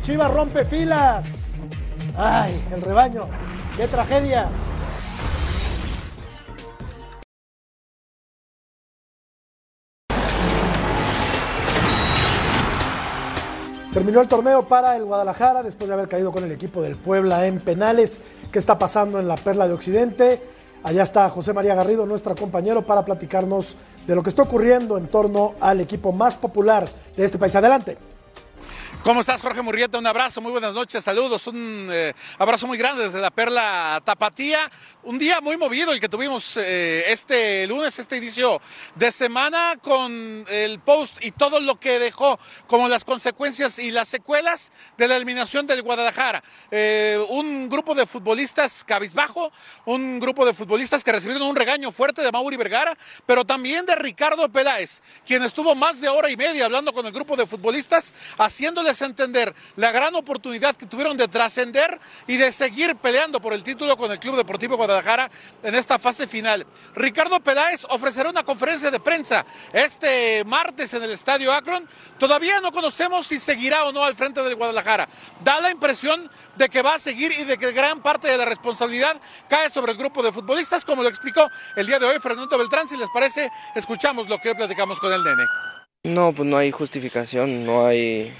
[0.03, 1.59] Chivas rompe filas.
[2.15, 3.27] Ay, el rebaño.
[3.77, 4.47] Qué tragedia.
[13.93, 17.45] Terminó el torneo para el Guadalajara después de haber caído con el equipo del Puebla
[17.45, 18.19] en penales.
[18.51, 20.41] ¿Qué está pasando en la Perla de Occidente?
[20.81, 23.77] Allá está José María Garrido, nuestro compañero, para platicarnos
[24.07, 27.55] de lo que está ocurriendo en torno al equipo más popular de este país.
[27.55, 28.12] Adelante.
[29.03, 29.97] ¿Cómo estás, Jorge Murrieta?
[29.97, 34.71] Un abrazo, muy buenas noches, saludos, un eh, abrazo muy grande desde la Perla Tapatía.
[35.03, 38.61] Un día muy movido el que tuvimos eh, este lunes, este inicio
[38.95, 44.07] de semana, con el post y todo lo que dejó como las consecuencias y las
[44.07, 46.41] secuelas de la eliminación del Guadalajara.
[46.71, 49.51] Eh, un grupo de futbolistas cabizbajo,
[49.83, 53.95] un grupo de futbolistas que recibieron un regaño fuerte de Mauri Vergara, pero también de
[53.95, 58.13] Ricardo Peláez, quien estuvo más de hora y media hablando con el grupo de futbolistas,
[58.37, 63.63] haciéndoles entender la gran oportunidad que tuvieron de trascender y de seguir peleando por el
[63.63, 65.29] título con el Club Deportivo Guadalajara
[65.63, 66.65] en esta fase final.
[66.95, 71.87] Ricardo Peláez ofrecerá una conferencia de prensa este martes en el Estadio Akron.
[72.17, 75.07] Todavía no conocemos si seguirá o no al frente del Guadalajara.
[75.43, 78.45] Da la impresión de que va a seguir y de que gran parte de la
[78.45, 82.57] responsabilidad cae sobre el grupo de futbolistas, como lo explicó el día de hoy Fernando
[82.57, 82.87] Beltrán.
[82.87, 85.43] Si les parece, escuchamos lo que hoy platicamos con el nene.
[86.03, 88.33] No, pues no hay justificación, no hay,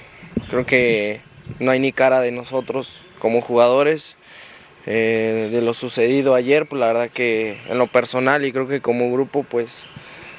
[0.53, 1.19] creo que
[1.57, 4.15] no hay ni cara de nosotros como jugadores
[4.85, 8.79] eh, de lo sucedido ayer, pues la verdad que en lo personal y creo que
[8.79, 9.81] como grupo pues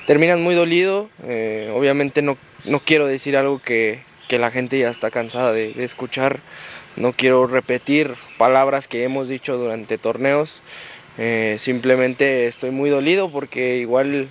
[0.06, 4.88] terminan muy dolido, eh, obviamente no, no quiero decir algo que, que la gente ya
[4.88, 6.38] está cansada de, escuchar,
[6.94, 10.62] no quiero repetir palabras que hemos dicho durante torneos,
[11.18, 14.28] eh, simplemente estoy muy dolido porque igual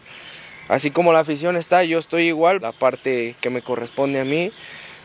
[0.69, 2.59] Así como la afición está, yo estoy igual.
[2.61, 4.51] La parte que me corresponde a mí,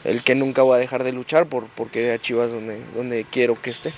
[0.04, 3.24] el que nunca voy a dejar de luchar por, por querer a Chivas donde, donde
[3.24, 3.92] quiero que esté.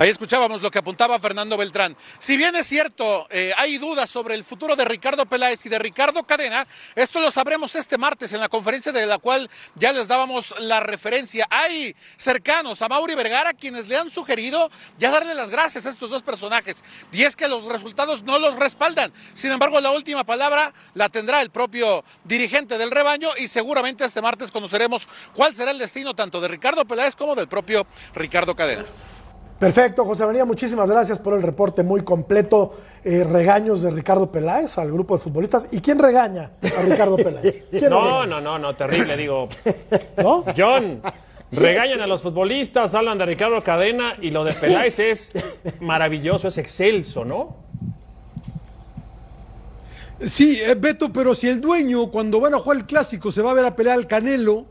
[0.00, 1.94] Ahí escuchábamos lo que apuntaba Fernando Beltrán.
[2.18, 5.78] Si bien es cierto, eh, hay dudas sobre el futuro de Ricardo Peláez y de
[5.78, 10.08] Ricardo Cadena, esto lo sabremos este martes en la conferencia de la cual ya les
[10.08, 11.46] dábamos la referencia.
[11.50, 16.08] Hay cercanos a Mauri Vergara quienes le han sugerido ya darle las gracias a estos
[16.08, 16.82] dos personajes.
[17.12, 19.12] Y es que los resultados no los respaldan.
[19.34, 24.22] Sin embargo, la última palabra la tendrá el propio dirigente del rebaño y seguramente este
[24.22, 28.86] martes conoceremos cuál será el destino tanto de Ricardo Peláez como del propio Ricardo Cadena.
[29.60, 32.74] Perfecto, José María, muchísimas gracias por el reporte muy completo.
[33.04, 35.66] Eh, regaños de Ricardo Peláez al grupo de futbolistas.
[35.70, 37.64] ¿Y quién regaña a Ricardo Peláez?
[37.70, 39.50] ¿Quién lo No, no, no, no, terrible, digo.
[40.16, 40.46] ¿No?
[40.56, 41.02] John,
[41.52, 45.32] regañan a los futbolistas, hablan de Ricardo Cadena y lo de Peláez es
[45.80, 47.54] maravilloso, es excelso, ¿no?
[50.24, 53.50] Sí, eh, Beto, pero si el dueño cuando van a jugar el clásico se va
[53.50, 54.64] a ver a pelear al Canelo,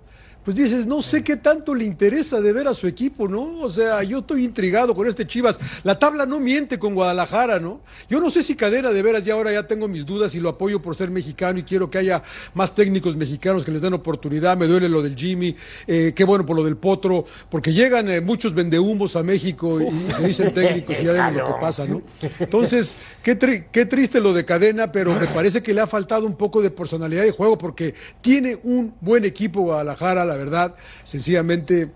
[0.49, 3.61] pues dices, no sé qué tanto le interesa de ver a su equipo, ¿no?
[3.61, 5.59] O sea, yo estoy intrigado con este Chivas.
[5.83, 7.81] La tabla no miente con Guadalajara, ¿no?
[8.09, 10.49] Yo no sé si Cadena de veras ya ahora ya tengo mis dudas y lo
[10.49, 12.23] apoyo por ser mexicano y quiero que haya
[12.55, 14.57] más técnicos mexicanos que les den oportunidad.
[14.57, 18.19] Me duele lo del Jimmy, eh, qué bueno por lo del Potro, porque llegan eh,
[18.19, 21.85] muchos vendehumos a México y, y se dicen técnicos y ya ven lo que pasa,
[21.85, 22.01] ¿no?
[22.39, 26.25] Entonces, qué, tri- qué triste lo de Cadena, pero me parece que le ha faltado
[26.25, 30.73] un poco de personalidad de juego porque tiene un buen equipo Guadalajara, la verdad.
[31.03, 31.91] Sencillamente,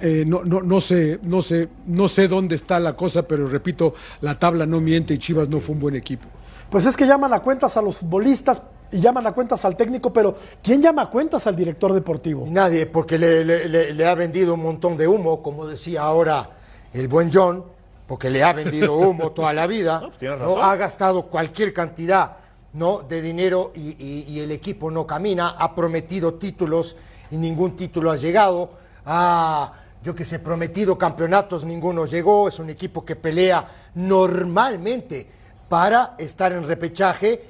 [0.00, 3.94] eh, no, no, no, sé, no, sé, no sé dónde está la cosa, pero repito,
[4.20, 6.28] la tabla no miente y Chivas no fue un buen equipo.
[6.70, 10.12] Pues es que llaman a cuentas a los futbolistas y llaman a cuentas al técnico,
[10.12, 12.46] pero ¿quién llama a cuentas al director deportivo?
[12.48, 16.48] Nadie, porque le, le- le- le ha vendido un montón de humo, como decía ahora
[16.92, 17.64] el buen John,
[18.06, 20.00] porque le ha vendido humo toda la vida.
[20.00, 20.36] No, pues ¿no?
[20.36, 20.58] razón.
[20.62, 22.36] Ha gastado cualquier cantidad
[22.72, 23.00] ¿no?
[23.00, 25.50] de dinero y, y- y el equipo no camina.
[25.58, 26.94] Ha prometido títulos
[27.30, 28.70] y ningún título ha llegado.
[29.06, 32.48] Ha, yo que sé, prometido campeonatos, ninguno llegó.
[32.48, 35.26] Es un equipo que pelea normalmente
[35.68, 37.42] para estar en repechaje,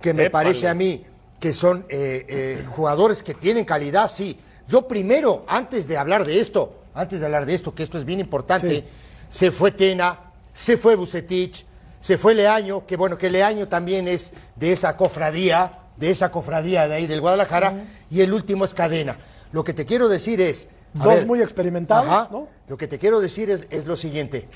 [0.00, 0.44] que me Épale.
[0.46, 1.04] parece a mí
[1.38, 4.38] que son eh, eh, jugadores que tienen calidad, sí.
[4.66, 8.04] Yo primero, antes de hablar de esto, antes de hablar de esto, que esto es
[8.04, 8.84] bien importante, Sí.
[9.28, 10.18] se fue Tena,
[10.54, 11.66] se fue Bucetich,
[12.00, 16.88] se fue Leaño, que bueno, que Leaño también es de esa cofradía, de esa cofradía
[16.88, 19.16] de ahí del Guadalajara, y el último es Cadena.
[19.52, 20.68] Lo que te quiero decir es...
[20.92, 22.46] Dos muy experimentados, Ajá, ¿no?
[22.68, 24.48] Lo que te quiero decir es, es lo siguiente.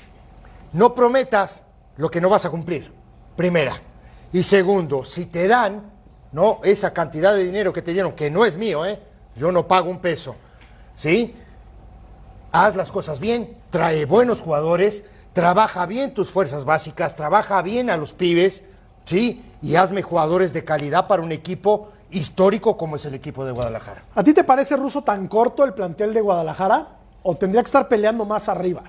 [0.71, 1.63] No prometas
[1.97, 2.91] lo que no vas a cumplir,
[3.35, 3.81] primera.
[4.31, 5.83] Y segundo, si te dan
[6.31, 6.59] ¿no?
[6.63, 8.99] esa cantidad de dinero que te dieron, que no es mío, ¿eh?
[9.35, 10.35] yo no pago un peso,
[10.95, 11.33] ¿sí?
[12.51, 17.97] Haz las cosas bien, trae buenos jugadores, trabaja bien tus fuerzas básicas, trabaja bien a
[17.97, 18.63] los pibes,
[19.05, 19.43] ¿sí?
[19.61, 24.03] Y hazme jugadores de calidad para un equipo histórico como es el equipo de Guadalajara.
[24.15, 26.87] ¿A ti te parece ruso tan corto el plantel de Guadalajara?
[27.23, 28.83] ¿O tendría que estar peleando más arriba?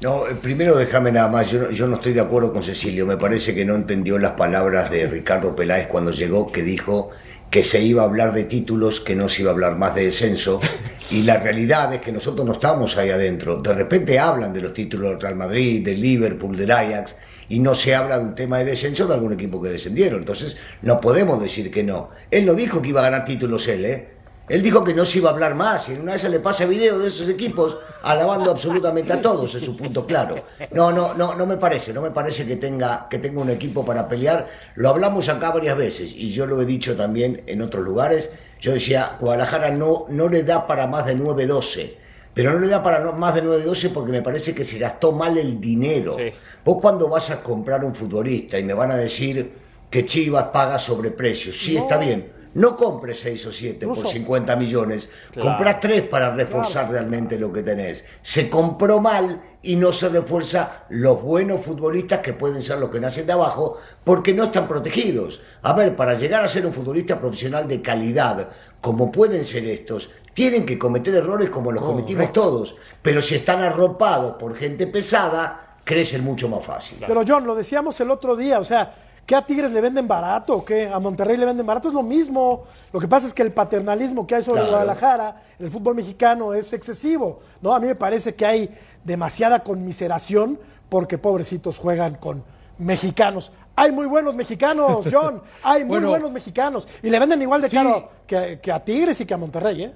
[0.00, 3.06] No, eh, primero déjame nada más, yo, no- yo no estoy de acuerdo con Cecilio,
[3.06, 7.10] me parece que no entendió las palabras de Ricardo Peláez cuando llegó, que dijo
[7.50, 10.04] que se iba a hablar de títulos, que no se iba a hablar más de
[10.06, 10.60] descenso,
[11.10, 14.74] y la realidad es que nosotros no estamos ahí adentro, de repente hablan de los
[14.74, 17.16] títulos del Real Madrid, del Liverpool, del Ajax,
[17.48, 20.56] y no se habla de un tema de descenso de algún equipo que descendieron, entonces
[20.82, 22.10] no podemos decir que no.
[22.30, 24.08] Él no dijo que iba a ganar títulos él, ¿eh?
[24.48, 26.38] Él dijo que no se iba a hablar más y en una de esas le
[26.38, 30.36] pasa video de esos equipos alabando absolutamente a todos, es su punto claro.
[30.70, 33.84] No, no, no, no me parece, no me parece que tenga, que tenga un equipo
[33.84, 34.48] para pelear.
[34.76, 38.30] Lo hablamos acá varias veces y yo lo he dicho también en otros lugares.
[38.60, 42.05] Yo decía, Guadalajara no, no le da para más de 9-12.
[42.36, 45.38] Pero no le da para más de 9-12 porque me parece que se gastó mal
[45.38, 46.16] el dinero.
[46.18, 46.28] Sí.
[46.62, 49.54] Vos cuando vas a comprar un futbolista y me van a decir
[49.88, 52.30] que Chivas paga sobreprecio, sí está bien.
[52.52, 54.10] No compres 6 o 7 por Ruso.
[54.10, 55.08] 50 millones.
[55.32, 55.48] Claro.
[55.48, 58.04] Comprá 3 para reforzar realmente lo que tenés.
[58.20, 63.00] Se compró mal y no se refuerza los buenos futbolistas que pueden ser los que
[63.00, 65.40] nacen de abajo porque no están protegidos.
[65.62, 68.50] A ver, para llegar a ser un futbolista profesional de calidad,
[68.82, 72.76] como pueden ser estos, tienen que cometer errores como los cometimos todos.
[73.00, 76.98] Pero si están arropados por gente pesada, crecen mucho más fácil.
[77.06, 78.92] Pero John, lo decíamos el otro día, o sea,
[79.24, 80.90] ¿qué a Tigres le venden barato o qué?
[80.92, 82.64] A Monterrey le venden barato, es lo mismo.
[82.92, 84.72] Lo que pasa es que el paternalismo que hay sobre Claro.
[84.72, 87.74] Guadalajara, en el fútbol mexicano, es excesivo, ¿no?
[87.74, 88.70] A mí me parece que hay
[89.04, 92.44] demasiada conmiseración porque pobrecitos juegan con
[92.76, 93.52] mexicanos.
[93.74, 96.10] Hay muy buenos mexicanos, John, hay muy Bueno.
[96.10, 96.86] buenos mexicanos.
[97.02, 97.76] Y le venden igual de Sí.
[97.76, 99.94] caro que, que a Tigres y que a Monterrey, ¿eh?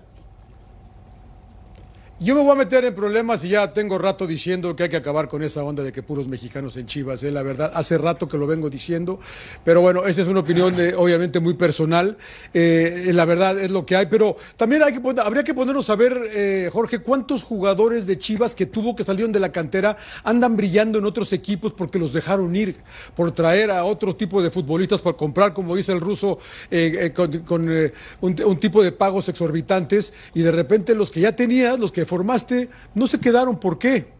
[2.22, 4.98] Yo me voy a meter en problemas y ya tengo rato diciendo que hay que
[4.98, 7.30] acabar con esa onda de que puros mexicanos en Chivas, ¿eh?
[7.30, 9.18] la verdad, hace rato que lo vengo diciendo,
[9.64, 12.18] pero bueno, esa es una opinión eh, obviamente muy personal,
[12.52, 15.96] eh, la verdad es lo que hay, pero también hay que habría que ponernos a
[15.96, 20.58] ver, eh, Jorge, cuántos jugadores de Chivas que tuvo que salieron de la cantera andan
[20.58, 22.76] brillando en otros equipos porque los dejaron ir,
[23.16, 26.38] por traer a otro tipo de futbolistas, por comprar, como dice el ruso,
[26.70, 31.10] eh, eh, con, con, eh, un, un tipo de pagos exorbitantes, y de repente los
[31.10, 33.58] que ya tenías, los que formaste, no se quedaron.
[33.58, 34.12] ¿Por qué?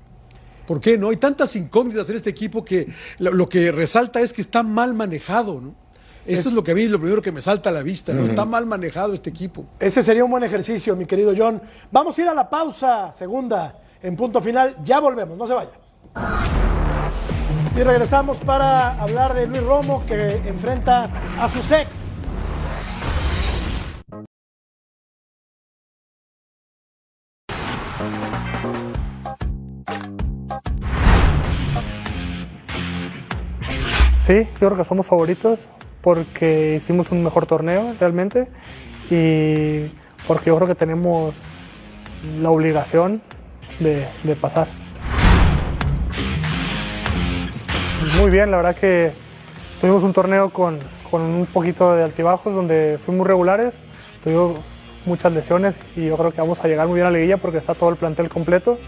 [0.67, 1.11] ¿Por qué no?
[1.11, 2.87] Hay tantas incógnitas en este equipo que
[3.19, 5.75] lo, lo que resalta es que está mal manejado, ¿no?
[6.27, 8.25] Eso es lo que a mí lo primero que me salta a la vista, ¿no?
[8.25, 9.65] Está mal manejado este equipo.
[9.81, 11.61] Ese sería un buen ejercicio, mi querido John.
[11.91, 14.77] Vamos a ir a la pausa, segunda, en punto final.
[14.85, 15.71] Ya volvemos, no se vaya.
[17.77, 22.10] Y regresamos para hablar de Luis Romo, que enfrenta a sus ex.
[34.31, 35.69] Sí, yo creo que somos favoritos.
[36.03, 38.49] porque hicimos un mejor torneo realmente
[39.11, 39.87] y
[40.27, 41.35] porque yo creo que tenemos
[42.41, 43.21] la obligación
[43.81, 44.07] de,
[44.41, 44.69] pasar.
[48.19, 49.13] Muy bien, la verdad que
[49.81, 50.79] tuvimos un torneo con,
[51.11, 53.75] con un poquito de altibajos donde fuimos regulares,
[54.23, 54.61] tuvimos
[55.07, 57.59] muchas lesiones y yo creo que vamos a llegar muy bien a la liguilla porque
[57.59, 58.79] está todo el plantel completo.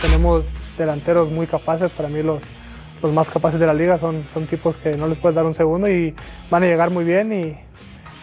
[0.00, 0.44] Tenemos
[0.76, 2.42] delanteros muy capaces, para mí los,
[3.02, 5.54] los más capaces de la liga son, son tipos que no les puedes dar un
[5.54, 6.14] segundo y
[6.50, 7.56] van a llegar muy bien y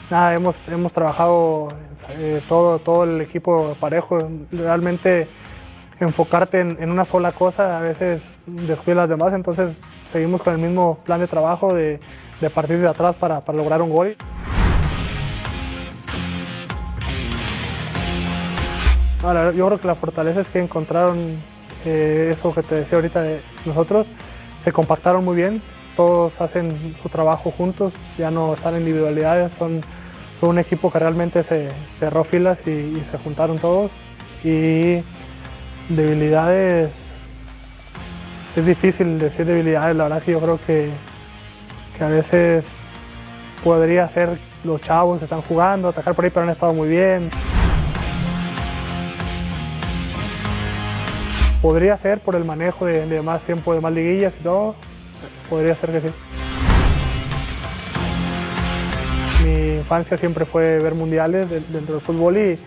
[0.09, 1.69] nada, hemos, hemos trabajado
[2.17, 4.19] eh, todo, todo el equipo parejo,
[4.51, 5.27] realmente
[5.99, 9.75] enfocarte en, una sola cosa a veces descuida las demás, entonces
[10.11, 11.99] seguimos con el mismo plan de trabajo de,
[12.41, 14.15] de partir de atrás para, para lograr un gol.
[19.21, 21.37] Verdad, yo creo que la fortaleza es que encontraron
[21.85, 24.07] eh, eso que te decía ahorita de nosotros,
[24.59, 25.61] se compactaron muy bien,
[25.95, 29.81] todos hacen su trabajo juntos, ya no salen individualidades, son,
[30.39, 33.91] son un equipo que realmente se cerró filas y, y se juntaron todos.
[34.43, 35.03] Y
[35.89, 36.93] debilidades,
[38.55, 40.91] es difícil decir debilidades, la verdad que yo creo que,
[42.03, 42.65] a veces
[43.63, 47.29] podría ser los chavos que están jugando, atacar por ahí, pero han estado muy bien.
[51.61, 54.75] Podría ser por el manejo de, más tiempo, de más liguillas y todo,
[55.49, 56.07] podría ser que sí.
[59.43, 62.59] Mi infancia siempre fue ver mundiales de- dentro del fútbol y,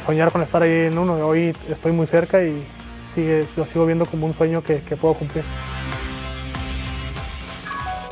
[0.00, 1.14] soñar con estar ahí en uno.
[1.26, 2.62] Hoy estoy muy cerca y
[3.14, 5.44] sigue, lo sigo viendo como un sueño que puedo cumplir.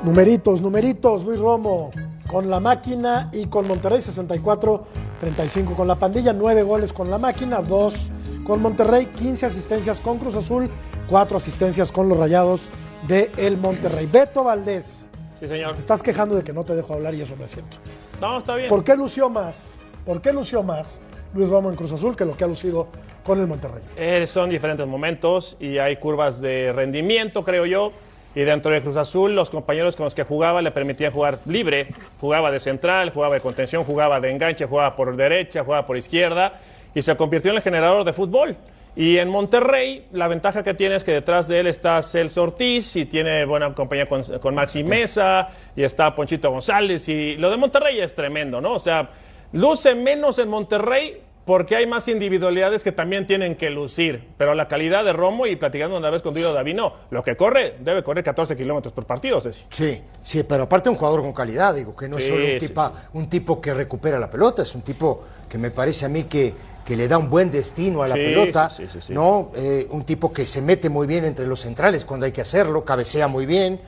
[0.05, 1.91] Numeritos, numeritos, Luis Romo.
[2.29, 5.75] Con la máquina y con Monterrey 64-35.
[5.77, 8.11] Con la pandilla, 9 goles con la máquina, 2
[8.45, 10.69] con Monterrey, 15 asistencias con Cruz Azul,
[11.09, 12.69] 4 asistencias con los rayados
[13.09, 14.07] de el Monterrey.
[14.07, 15.09] Beto Valdés,
[15.41, 15.73] Sí, señor.
[15.75, 17.79] te estás quejando de que no te dejo hablar y eso no es cierto.
[18.21, 18.69] No, está bien.
[18.69, 19.75] ¿Por qué lució más?
[20.05, 21.01] ¿Por qué lució más
[21.35, 22.89] Luis Romo en Cruz Azul que lo que ha lucido
[23.25, 23.83] con el Monterrey?
[23.97, 27.93] Eh, son diferentes momentos y hay curvas de rendimiento, creo yo.
[28.35, 31.87] Y dentro de Cruz Azul, los compañeros con los que jugaba le permitían jugar libre.
[32.21, 36.55] Jugaba de central, jugaba de contención, jugaba de enganche, jugaba por derecha, jugaba por izquierda.
[36.95, 38.57] Y se convirtió en el generador de fútbol.
[38.97, 42.95] Y en Monterrey, la ventaja que tiene es que detrás de él está Celso Ortiz
[42.97, 47.09] y tiene buena compañía con, con Maxi Mesa y está Ponchito González.
[47.09, 48.75] Y lo de Monterrey es tremendo, ¿no?
[48.75, 49.11] O sea,
[49.53, 54.29] luce menos en Monterrey porque hay más individualidades que también tienen que lucir.
[54.39, 56.95] Pero la calidad de Romo, y platicando una vez contigo, David, no.
[57.11, 59.65] Lo que corre, debe correr 14 kilómetros por partido, Ceci.
[59.71, 62.67] Sí, sí, pero aparte un jugador con calidad, digo, que no es solo un, sí,
[62.69, 66.25] tipa- un tipo que recupera la pelota, es un tipo que me parece a mí
[66.25, 66.55] que,
[66.85, 69.13] que le da un buen destino a la pelota, sí, sí, sí, sí.
[69.13, 69.51] ¿no?
[69.55, 72.85] Eh, un tipo que se mete muy bien entre los centrales cuando hay que hacerlo,
[72.85, 73.79] cabecea muy bien.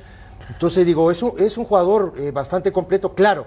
[0.51, 3.47] Entonces digo, es un, es un jugador eh, bastante completo, claro.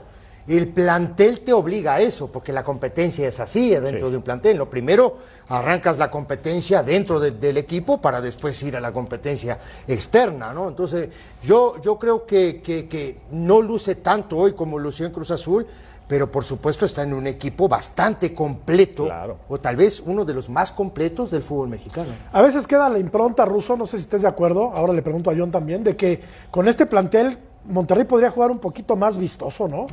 [0.50, 4.12] El plantel te obliga a eso, porque la competencia es así dentro Sí.
[4.12, 4.58] de un plantel.
[4.58, 5.16] Lo primero,
[5.48, 10.68] arrancas la competencia dentro de- del equipo para después ir a la competencia externa, ¿no?
[10.68, 11.10] Entonces,
[11.44, 15.68] yo, yo creo que, que- que no luce tanto hoy como lució en Cruz Azul,
[16.08, 19.38] pero por supuesto está en un equipo bastante completo, Claro.
[19.48, 22.10] o tal vez uno de los más completos del fútbol mexicano.
[22.34, 25.30] A veces queda la impronta ruso, no sé si estés de acuerdo, ahora le pregunto
[25.30, 29.68] a John también, de que con este plantel Monterrey podría jugar un poquito más vistoso,
[29.68, 29.86] ¿no?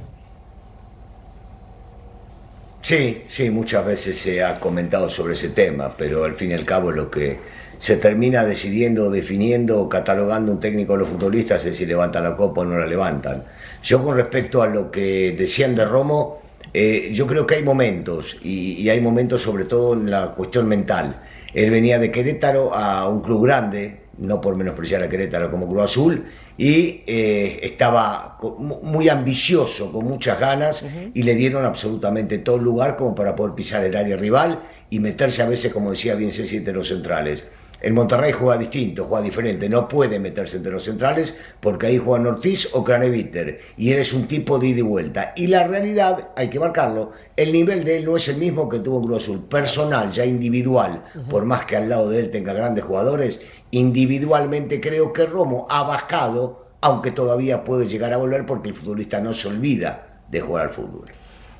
[2.87, 6.65] Sí, sí, muchas veces se ha comentado sobre ese tema, pero al fin y al
[6.65, 7.37] cabo lo que
[7.81, 12.61] se termina decidiendo, definiendo, catalogando un técnico de los futbolistas es si levanta la copa
[12.61, 13.43] o no la levantan.
[13.83, 18.39] Yo con respecto a lo que decían de Romo, eh, yo creo que hay momentos,
[18.45, 21.25] y, y hay momentos sobre todo en la cuestión mental.
[21.55, 25.83] Él venía de Querétaro a un club grande, no por menospreciar a Querétaro como Cruz
[25.83, 26.25] Azul,
[26.59, 28.39] y eh, estaba
[28.83, 33.55] muy ambicioso, con muchas ganas, y le dieron absolutamente todo el lugar como para poder
[33.55, 37.47] pisar el área rival y meterse a veces, como decía bien Ceci, entre los centrales.
[37.87, 42.27] El Monterrey juega distinto, juega diferente, no puede meterse entre los centrales porque ahí juegan
[42.27, 45.33] Ortiz o Craneviter y él es un tipo de ida y vuelta.
[45.37, 48.81] Y la realidad, hay que marcarlo, el nivel de él no es el mismo que
[48.81, 52.83] tuvo Cruz Azul, personal, ya individual, por más que al lado de él tenga grandes
[52.83, 58.75] jugadores, individualmente creo que Romo ha bajado, aunque todavía puede llegar a volver porque el
[58.75, 61.05] futbolista no se olvida de jugar al fútbol.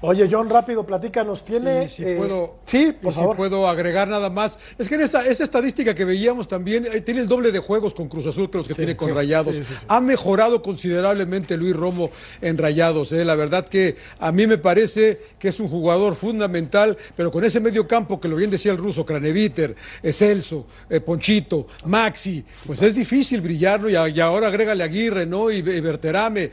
[0.03, 1.45] Oye, John, rápido, platícanos.
[1.45, 1.85] ¿Tiene.
[1.85, 4.59] Y si eh, puedo, Sí, y si puedo agregar nada más.
[4.79, 7.95] Es que en esa, esa estadística que veíamos también, eh, tiene el doble de juegos
[7.95, 9.57] con Cruz Azul que los que tiene con sí, Rayados.
[9.57, 9.63] sí.
[9.89, 12.11] Ha mejorado considerablemente Luis Romo
[12.43, 13.13] en Rayados.
[13.13, 13.25] eh.
[13.25, 17.61] La verdad que a mí me parece que es un jugador fundamental, pero con ese
[17.61, 19.75] medio campo que lo bien decía el ruso, Craneviter,
[20.13, 20.67] Celso,
[21.05, 25.51] Ponchito, Maxi, pues es difícil brillarlo y, a- y ahora agrégale Aguirre, ¿no?
[25.51, 26.51] Y, y Berterame.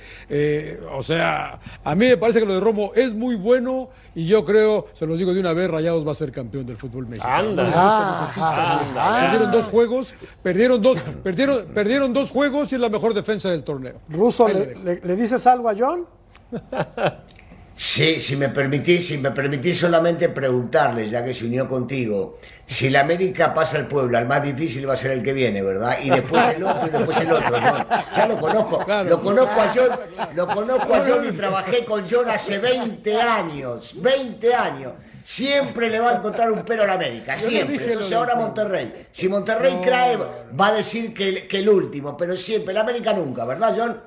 [0.93, 4.43] o sea, a mí me parece que lo de Romo es muy bueno y yo
[4.45, 7.49] creo, se los digo de una vez, Rayados va a ser campeón del fútbol mexicano.
[7.49, 7.71] Anda.
[7.75, 13.49] Ah, Perdieron dos juegos, perdieron dos, perdieron, perdieron dos juegos y es la mejor defensa
[13.49, 13.95] del torneo.
[14.09, 14.81] Russo, Ahí lo ¿le, dejo.
[14.84, 16.05] le- le dices algo a John?
[17.76, 22.89] Sí, si me permitís, si me permitís solamente preguntarle, ya que se unió contigo, si
[22.91, 25.97] la América pasa al pueblo, el más difícil va a ser el que viene, ¿verdad?
[26.01, 27.88] Y después el otro y después el otro, ¿no?
[28.15, 29.09] Ya lo conozco, Claro.
[29.09, 29.89] lo conozco a John,
[30.36, 34.93] lo conozco a John y trabajé con John hace 20 años, 20 años.
[35.26, 37.76] Siempre le va a encontrar un pero a la América, no siempre.
[37.78, 38.36] Entonces ahora.
[38.36, 39.07] Monterrey.
[39.11, 43.13] Si Monterrey trae, va a decir que, el- que el último, pero siempre, la América
[43.13, 43.99] nunca, ¿verdad, John?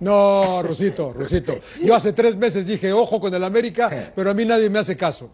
[0.00, 1.54] No, Rusito, Rusito.
[1.82, 4.96] Yo hace tres meses dije, ojo con el América, pero a mí nadie me hace
[4.96, 5.28] caso.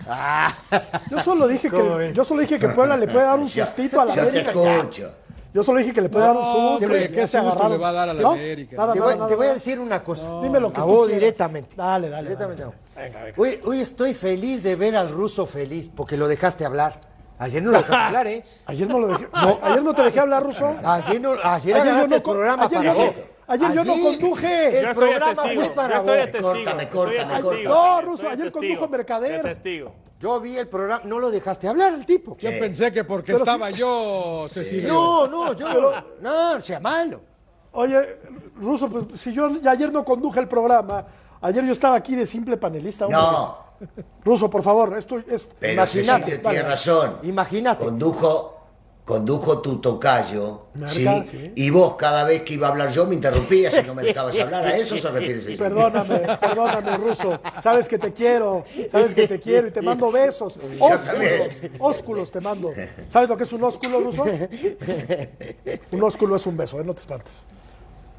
[1.11, 4.07] Yo solo dije que, yo solo dije que Puebla le puede dar un sustito a
[4.07, 5.13] la Yo te América.
[5.53, 6.89] Yo solo dije que le puede dar un susto.
[7.13, 8.31] ¿qué se susto le va a dar a la ¿No?
[8.33, 8.77] América?
[8.77, 10.41] Nada, Te voy, nada, te voy a decir una cosa.
[10.43, 11.77] Dime lo que a tú vos directamente.
[11.77, 12.29] Dale, dale.
[12.31, 12.63] Directamente.
[12.65, 12.75] dale.
[12.97, 13.41] Venga, venga.
[13.41, 17.01] Hoy, hoy estoy feliz de ver al ruso feliz porque lo dejaste hablar.
[17.39, 18.45] Ayer no lo dejaste hablar, ¿eh?
[18.67, 19.29] Ayer no lo dejé.
[19.33, 20.75] No, ayer no te dejé hablar, Russo.
[20.83, 23.15] Ayer, no, ayer, Ayer yo el programa ayer para yo
[23.47, 24.79] ayer yo no conduje.
[24.81, 26.33] El programa testigo, fue para yo estoy de vos.
[26.33, 27.63] testigo, Córtame, córtame.
[27.65, 29.43] No, de ayer testigo, condujo Mercader.
[29.43, 29.93] testigo.
[30.21, 32.37] Yo vi el programa, no lo dejaste hablar al tipo.
[32.39, 34.89] Yo pensé que porque Pero estaba yo, Cecilio.
[34.89, 35.93] No, no, yo.
[36.21, 37.21] No, sea malo.
[37.73, 38.19] Oye,
[38.57, 41.05] Russo, pues si yo ayer no conduje el programa,
[41.41, 43.07] ayer yo estaba aquí de simple panelista.
[43.07, 43.21] hombre.
[43.21, 43.59] No,
[44.25, 45.49] Russo, por favor, esto es.
[45.59, 46.57] pero Imagínate, Cecilio vale.
[46.57, 47.19] tiene razón.
[47.25, 47.85] Imagínate.
[47.85, 48.54] Condujo,
[49.05, 51.07] condujo tu tocayo, ¿sí?
[51.25, 51.53] sí.
[51.57, 54.39] Y vos cada vez que iba a hablar yo me interrumpías y no me dejabas
[54.39, 54.65] hablar.
[54.65, 55.59] A eso se refiere Cecilio.
[55.59, 57.39] Perdóname, perdóname, Ruso.
[57.63, 60.59] Sabes que te quiero, sabes que te quiero y te mando besos.
[60.81, 61.49] Ósculos,
[61.79, 62.73] ósculos te mando.
[63.09, 64.25] ¿Sabes lo que es un ósculo, Ruso?
[65.93, 66.85] Un ósculo es un beso, ¿eh?
[66.85, 67.43] No te espantes.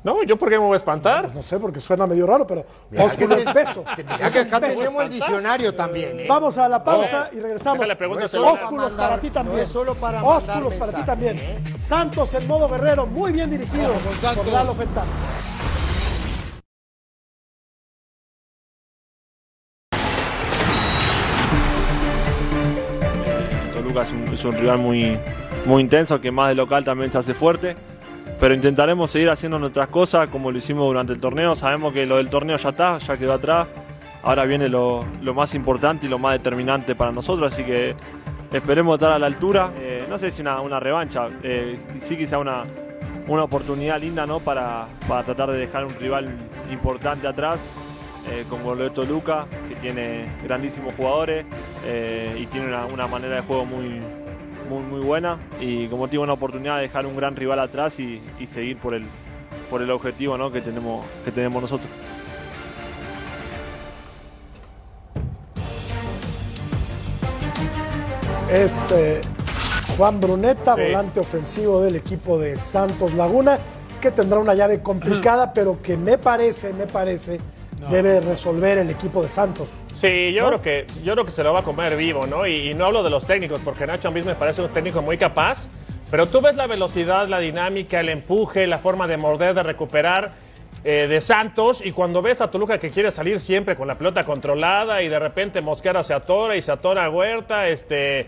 [0.06, 1.34] No, ¿yo por qué me voy a espantar?
[1.34, 2.64] No sé, porque suena medio raro, pero
[3.00, 3.84] ósculo es beso.
[4.20, 6.26] Ya que acá tenemos el diccionario también, ¿eh?
[6.30, 7.88] Vamos a la pausa y regresamos.
[7.96, 8.36] Pregunta No es.
[8.36, 9.58] Ósculos para mandar- para ti también.
[9.58, 11.40] no es solo para Ósculos para ti también.
[11.40, 11.60] ¿eh?
[11.80, 14.44] Santos en modo guerrero, muy bien dirigido Vamos, Santos.
[14.44, 15.10] por Lalo Fentano.
[23.74, 25.18] Toluca es un, es un rival muy,
[25.66, 27.76] muy intenso, que más de local también se hace fuerte.
[28.40, 31.56] Pero intentaremos seguir haciendo nuestras cosas como lo hicimos durante el torneo.
[31.56, 33.68] Sabemos que lo del torneo ya está, ya quedó atrás.
[34.24, 37.96] Ahora viene lo, lo más importante y lo más determinante para nosotros, así que
[38.52, 39.72] esperemos estar a la altura.
[39.78, 42.64] Eh, no sé si una, una revancha, eh, sí quizá una,
[43.28, 44.40] una oportunidad linda ¿no?
[44.40, 46.28] para, para tratar de dejar un rival
[46.72, 47.62] importante atrás
[48.28, 51.46] eh, como lo de Toluca, que tiene grandísimos jugadores
[51.86, 54.02] eh, y tiene una, una manera de juego muy,
[54.70, 55.38] muy, muy buena.
[55.60, 58.94] Y como tiene una oportunidad de dejar un gran rival atrás y, y seguir por
[58.94, 59.06] el,
[59.70, 60.52] por el objetivo ¿no?
[60.52, 61.90] que, tenemos, que tenemos nosotros.
[68.50, 69.22] Es eh,
[69.98, 70.82] Juan Bruneta, Sí.
[70.84, 73.58] volante ofensivo del equipo de Santos Laguna,
[74.00, 77.38] que tendrá una llave complicada, pero que me parece, me parece,
[77.90, 79.70] debe resolver el equipo de Santos.
[79.94, 82.48] Sí, yo creo que yo creo que se lo va a comer vivo, ¿no?
[82.48, 85.18] Y, y no hablo de los técnicos, porque Nacho Ambriz me parece un técnico muy
[85.18, 85.68] capaz,
[86.12, 90.34] pero tú ves la velocidad, la dinámica, el empuje, la forma de morder, de recuperar
[90.84, 94.24] eh, de Santos, y cuando ves a Toluca que quiere salir siempre con la pelota
[94.24, 98.28] controlada y de repente Mosquera se atora y se atora a Huerta, este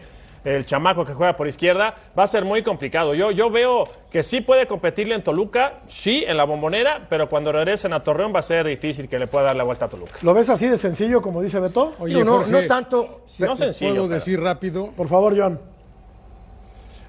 [0.55, 3.13] el chamaco que juega por izquierda, va a ser muy complicado.
[3.13, 7.51] Yo, yo veo que sí puede competirle en Toluca, sí, en la bombonera, pero cuando
[7.51, 10.13] regresen a Torreón va a ser difícil que le pueda dar la vuelta a Toluca.
[10.21, 11.93] ¿Lo ves así de sencillo, como dice Beto?
[11.99, 13.21] Oye, no, Jorge, no tanto.
[13.25, 14.91] si No sencillo, puedo pero- decir rápido.
[14.95, 15.59] Por favor, John.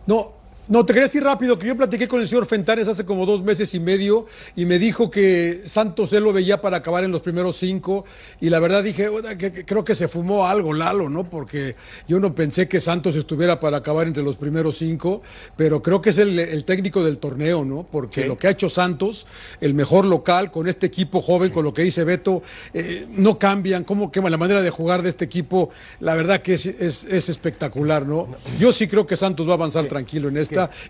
[0.07, 0.33] No,
[0.69, 3.43] no, te quería decir rápido que yo platiqué con el señor Fentanes hace como dos
[3.43, 7.23] meses y medio y me dijo que Santos él lo veía para acabar en los
[7.23, 8.05] primeros cinco
[8.41, 11.25] y la verdad dije, "Oda, que- que creo que se fumó algo Lalo, ¿no?
[11.25, 11.75] Porque
[12.07, 15.23] yo no pensé que Santos estuviera para acabar entre los primeros cinco,
[15.57, 17.87] pero creo que es el, el técnico del torneo, ¿no?
[17.91, 18.27] Porque Sí.
[18.29, 19.27] lo que ha hecho Santos,
[19.61, 22.43] el mejor local, con este equipo joven, con lo que dice Beto,
[22.75, 26.55] eh, no cambian, cómo quema la manera de jugar de este equipo, la verdad que
[26.55, 28.29] es, es- es espectacular, ¿no?
[28.59, 30.37] Yo sí creo que Santos va a avanzar tranquilo en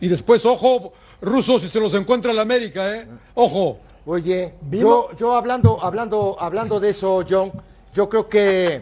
[0.01, 3.07] Y después, ojo, rusos, si se los encuentra el América, ¿eh?
[3.35, 3.79] Ojo.
[4.07, 7.53] Oye, yo, yo hablando, hablando, hablando de eso, John,
[7.93, 8.81] yo creo que,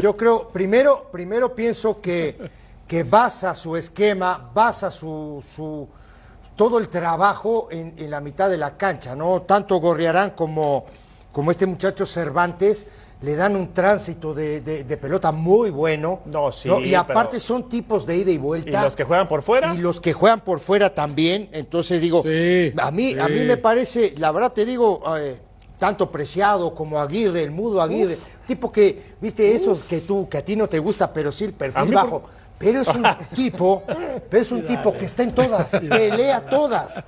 [0.00, 2.38] yo creo, primero, primero pienso que,
[2.86, 5.88] que basa su esquema, basa su, su
[6.54, 9.42] todo el trabajo en, en la mitad de la cancha, ¿no?
[9.42, 10.86] Tanto Gorriarán como,
[11.32, 12.86] como este muchacho Cervantes
[13.22, 16.20] le dan un tránsito de, de- de pelota muy bueno.
[16.26, 18.82] No, sí, Y aparte pero- son tipos de ida y ¿Y vuelta.
[18.84, 19.74] los que juegan por fuera?
[19.74, 21.48] Y los que juegan por fuera también.
[21.52, 25.38] Entonces digo, Sí, a, mí, a mí me parece, la verdad te digo, eh,
[25.78, 30.44] tanto Preciado como Aguirre, el mudo Aguirre, tipo que, viste, esos que tú, que a
[30.44, 32.20] ti no te gusta, pero sí el A perfil bajo.
[32.22, 33.02] por- Pero es un
[33.34, 33.82] tipo,
[34.30, 35.80] pero es un tipo que está en todas, que
[36.16, 37.02] lea todas.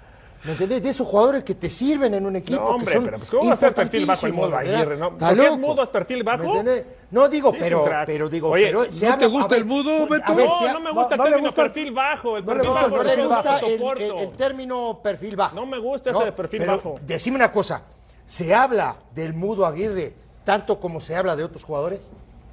[0.45, 0.83] ¿Me entendés?
[0.83, 2.61] De esos jugadores que te sirven en un equipo.
[2.61, 4.57] No, hombre, que son pero pues, ¿cómo va a ser perfil bajo el mudo.
[4.57, 5.09] Aguirre, no?
[5.09, 6.63] Está ¿Porque es mudo, es perfil bajo?
[7.11, 10.35] No digo, Sí, pero, pero digo, Oye, pero ¿no te gusta ver, el mudo, Beto?
[10.37, 12.37] ver, No, no me gusta no el término gusta- perfil bajo.
[12.37, 14.05] El no le perfil gusta, bajo no no le gusta el, soporto.
[14.05, 15.55] el- el término perfil bajo.
[15.57, 16.95] No me gusta ese de perfil pero bajo.
[17.05, 17.83] Decime una cosa,
[18.27, 20.15] ¿se habla del mudo Aguirre
[20.45, 22.11] tanto como se habla de otros jugadores?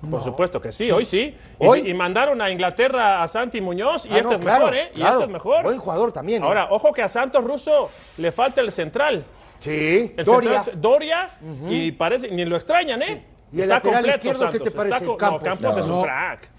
[0.10, 1.36] Por supuesto que sí, hoy sí.
[1.60, 1.90] Y, ¿Hoy?
[1.90, 4.90] y mandaron a Inglaterra a Santi Muñoz y Ah, este no, es claro, mejor, ¿eh?
[4.94, 5.14] Y claro.
[5.14, 5.64] este es mejor.
[5.64, 6.44] Buen jugador también.
[6.44, 6.46] ¿eh?
[6.46, 9.24] Ahora, ojo que a Santos Russo le falta el central.
[9.60, 10.54] sí, El Doria.
[10.64, 11.30] central Doria
[11.70, 13.26] y parece, ni lo extrañan, ¿eh?
[13.52, 14.96] ¿Y el Está lateral completo izquierdo qué te parece?
[15.06, 15.42] Está Campos.
[15.42, 15.82] No, Campos No.
[15.82, 16.50] es un crack.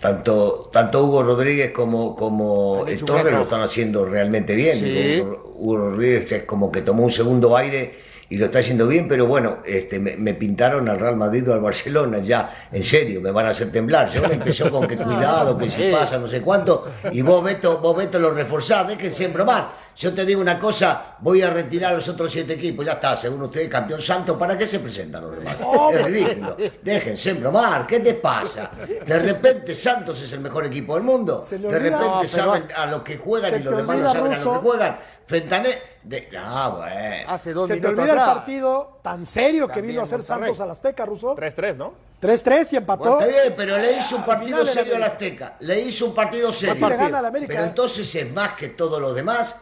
[0.00, 4.04] Tanto, tanto Hugo Rodríguez como, como Han el hecho un Torre gran lo están haciendo
[4.04, 4.76] realmente bien.
[4.76, 4.84] Sí.
[4.84, 8.86] Digo, Hugo, Hugo Rodríguez es como que tomó un segundo aire y lo está haciendo
[8.86, 12.82] bien, pero bueno, este, me, me pintaron al Real Madrid o al Barcelona ya, en
[12.82, 14.10] serio, me van a hacer temblar.
[14.10, 17.96] Yo empezó con que cuidado, que si pasa, no sé cuánto, y vos Beto, vos
[17.96, 19.84] Beto lo reforzás, déjense bromar.
[19.96, 23.16] Yo te digo una cosa, voy a retirar a los otros siete equipos, ya está,
[23.16, 25.56] según ustedes, campeón santo, ¿para qué se presentan los demás?
[25.92, 26.56] Es ridículo.
[26.82, 28.72] Déjense bromar, ¿qué te pasa?
[29.06, 31.44] De repente Santos es el mejor equipo del mundo.
[31.48, 34.34] Se De repente saben a lo que juegan Se y los demás no saben a
[34.34, 34.54] Russo.
[34.54, 34.98] lo que juegan.
[35.26, 36.28] Fentané, de...
[36.38, 37.24] ah, bueno.
[37.32, 40.42] Hace dos Se te minutos olvida el partido tan serio que vino a hacer Monterrey.
[40.48, 41.34] Santos al Azteca, Ruso.
[41.34, 41.94] 3-3, ¿no?
[42.20, 43.04] 3-3 y empató.
[43.16, 45.02] Bueno, está bien, pero le hizo un partido serio al.
[45.04, 45.56] Azteca.
[45.60, 46.88] Le hizo un partido serio.
[46.88, 47.68] Le gana al América, Pero ¿eh?
[47.68, 49.56] entonces es más que todos los demás.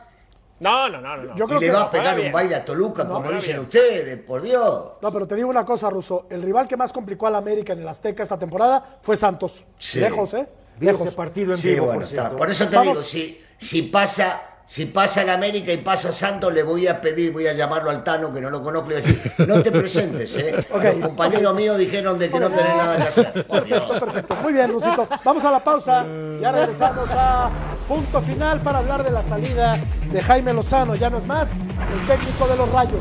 [0.59, 1.23] No, no, no, no.
[1.25, 1.35] no.
[1.37, 1.85] Yo Y creo le que va no.
[1.87, 3.61] a pegar un baile a Toluca, como dicen bien.
[3.61, 4.93] ustedes, por Dios.
[5.01, 6.27] No, pero te digo una cosa, Ruso.
[6.31, 9.65] El rival que más complicó al América en el Azteca esta temporada fue Santos.
[9.79, 9.99] Sí.
[10.01, 10.49] Lejos, ¿eh?
[10.79, 11.07] Lejos.
[11.07, 12.37] ese partido en Sí, vivo, bueno, por.
[12.37, 12.95] Por eso te Vamos.
[12.95, 17.31] digo, si, si pasa, si pasa el América y pasa Santos, le voy a pedir,
[17.33, 19.71] voy a llamarlo al Tano, que no lo conozco, y voy a decir, no te
[19.71, 20.65] presentes, ¿eh?
[20.73, 20.83] Ok.
[20.85, 23.33] Los compañeros míos dijeron de que no tenés nada que hacer.
[23.47, 24.37] Perfecto, perfecto.
[24.43, 25.07] Muy bien, Rusito.
[25.25, 26.07] Vamos a la pausa.
[26.41, 27.51] Ya regresamos a
[27.87, 29.79] punto final para hablar de la salida
[30.11, 30.95] de Jaime Lozano.
[30.95, 33.01] Ya no es más el técnico de los Rayos.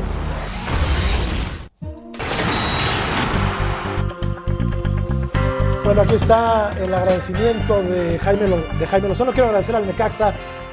[5.84, 9.32] Bueno, aquí está el agradecimiento de Jaime, Lo- de Jaime Lozano.
[9.32, 10.32] Quiero agradecer al Necaxa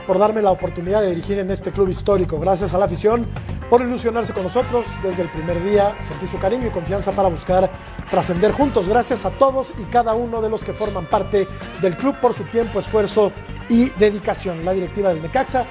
[0.09, 2.39] por darme la oportunidad de dirigir en este club histórico.
[2.39, 3.27] Gracias a la afición
[3.69, 5.95] por ilusionarse con nosotros desde el primer día.
[5.99, 7.69] Sentí su cariño y confianza para buscar
[8.09, 8.89] trascender juntos.
[8.89, 11.47] Gracias a todos y cada uno de los que forman parte
[11.79, 13.31] del club por su tiempo, esfuerzo
[13.69, 14.65] y dedicación.
[14.65, 15.67] La directiva del Necaxa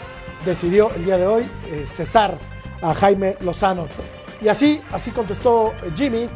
[0.46, 2.38] decidió el día de hoy eh, cesar
[2.80, 3.88] a Jaime Lozano.
[4.40, 6.28] Y así, así contestó Jimmy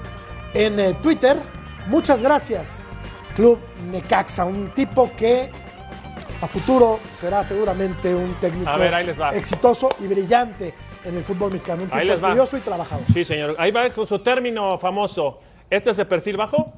[0.54, 1.36] en eh, Twitter.
[1.86, 2.84] Muchas gracias,
[3.36, 3.60] Club
[3.92, 5.52] Necaxa, un tipo que
[6.42, 10.74] a futuro será seguramente un técnico ver, exitoso y brillante
[11.04, 13.04] en el fútbol mexicano, un tipo estudioso y trabajador.
[13.12, 13.54] Sí, señor.
[13.58, 15.38] Ahí va con su término famoso.
[15.70, 16.72] ¿Este es de perfil bajo?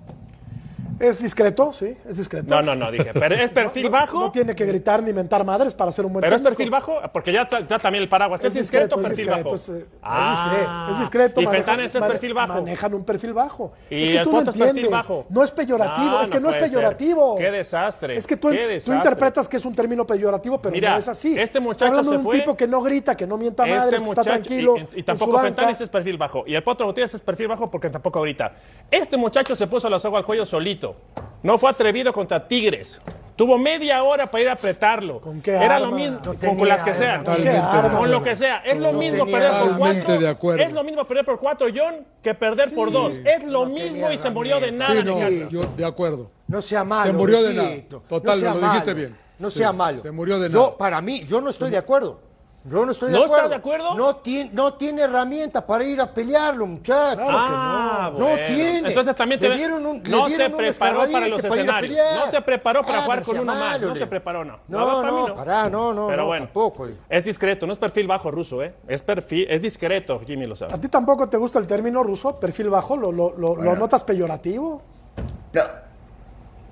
[1.05, 2.47] Es discreto, sí, es discreto.
[2.55, 3.11] No, no, no, dije.
[3.13, 4.21] ¿Pero es perfil bajo?
[4.21, 6.99] No tiene que gritar ni mentar madres para ser un buen ¿Pero es perfil bajo?
[7.13, 8.43] Porque ya, ya también el paraguas.
[8.45, 9.55] ¿Es, discreto o es perfil discreto, bajo?
[9.57, 10.33] Es, eh, Ah.
[10.33, 11.41] es discreto, es discreto.
[11.41, 12.55] ¿Y manejan- Fentanes es perfil bajo?
[12.55, 13.73] Manejan un perfil bajo.
[13.91, 14.91] ¿Y es que el tú no perfil entiendes.
[14.93, 15.27] bajo?
[15.29, 16.65] No es peyorativo, es que no es ser.
[16.65, 17.37] peyorativo.
[17.37, 20.99] Qué desastre, Es que tú, tú interpretas que es un término peyorativo, pero Mira, no
[20.99, 21.39] es así.
[21.39, 23.77] este muchacho hablando se de un fue- tipo que no grita, que no mienta Este
[23.79, 24.75] madres, que está tranquilo.
[24.95, 25.39] Y, tampoco.
[25.39, 26.45] Fentanes es perfil bajo.
[26.47, 28.53] Y el Potro Gutiérrez es perfil bajo porque tampoco ahorita.
[28.91, 30.94] Este muchacho se puso la soga al cuello solito.
[31.43, 33.01] No fue atrevido contra Tigres.
[33.37, 35.21] Tuvo media hora para ir a apretarlo.
[35.21, 35.89] ¿Con qué Era arma?
[35.89, 36.21] lo mismo.
[36.25, 37.25] No con, las que sean.
[37.25, 38.07] ¿Con arma?
[38.07, 38.59] lo que sea.
[38.59, 40.19] Es lo mismo perder por cuatro.
[40.21, 40.63] de acuerdo.
[40.63, 43.15] Es lo mismo perder por cuatro, John, que perder por dos.
[43.25, 44.95] Es lo No mismo y se murió de nada.
[44.95, 45.49] Sí, no, Necaxa.
[45.51, 46.31] yo de acuerdo.
[46.47, 47.11] No sea malo.
[47.11, 47.71] Se murió de nada.
[48.09, 48.97] Total, no sea lo dijiste malo.
[48.97, 49.17] bien.
[49.37, 49.99] No Sí, sea malo.
[50.01, 50.77] se murió de Yo, nada.
[50.79, 52.21] para mí, yo no estoy de acuerdo.
[52.67, 53.37] Yo no estoy de ¿No acuerdo.
[53.45, 53.95] estás de acuerdo?
[53.95, 57.21] No tiene, no tiene herramientas para ir a pelearlo, muchacho.
[57.29, 58.19] Ah, no.
[58.19, 58.37] bueno.
[58.37, 58.89] No tiene.
[58.89, 61.53] Entonces también Le te- dieron un- le no se dieron preparó para escarbadiente los para
[61.55, 62.07] a escenarios.
[62.25, 63.81] No se preparó para Ah, jugar no con uno más.
[63.83, 64.59] No se preparó, no.
[64.67, 66.87] No, para no, pará, no, no, Pero no, bueno, tampoco.
[67.07, 68.75] es discreto, no es perfil bajo ruso, ¿eh?
[68.89, 70.79] Es perfil, es discreto, Jimmy lo ¿A sabe.
[70.79, 72.97] ti tampoco te gusta el término ruso, perfil bajo?
[72.97, 74.81] ¿Lo, lo, lo- lo notas peyorativo?
[75.53, 75.63] No,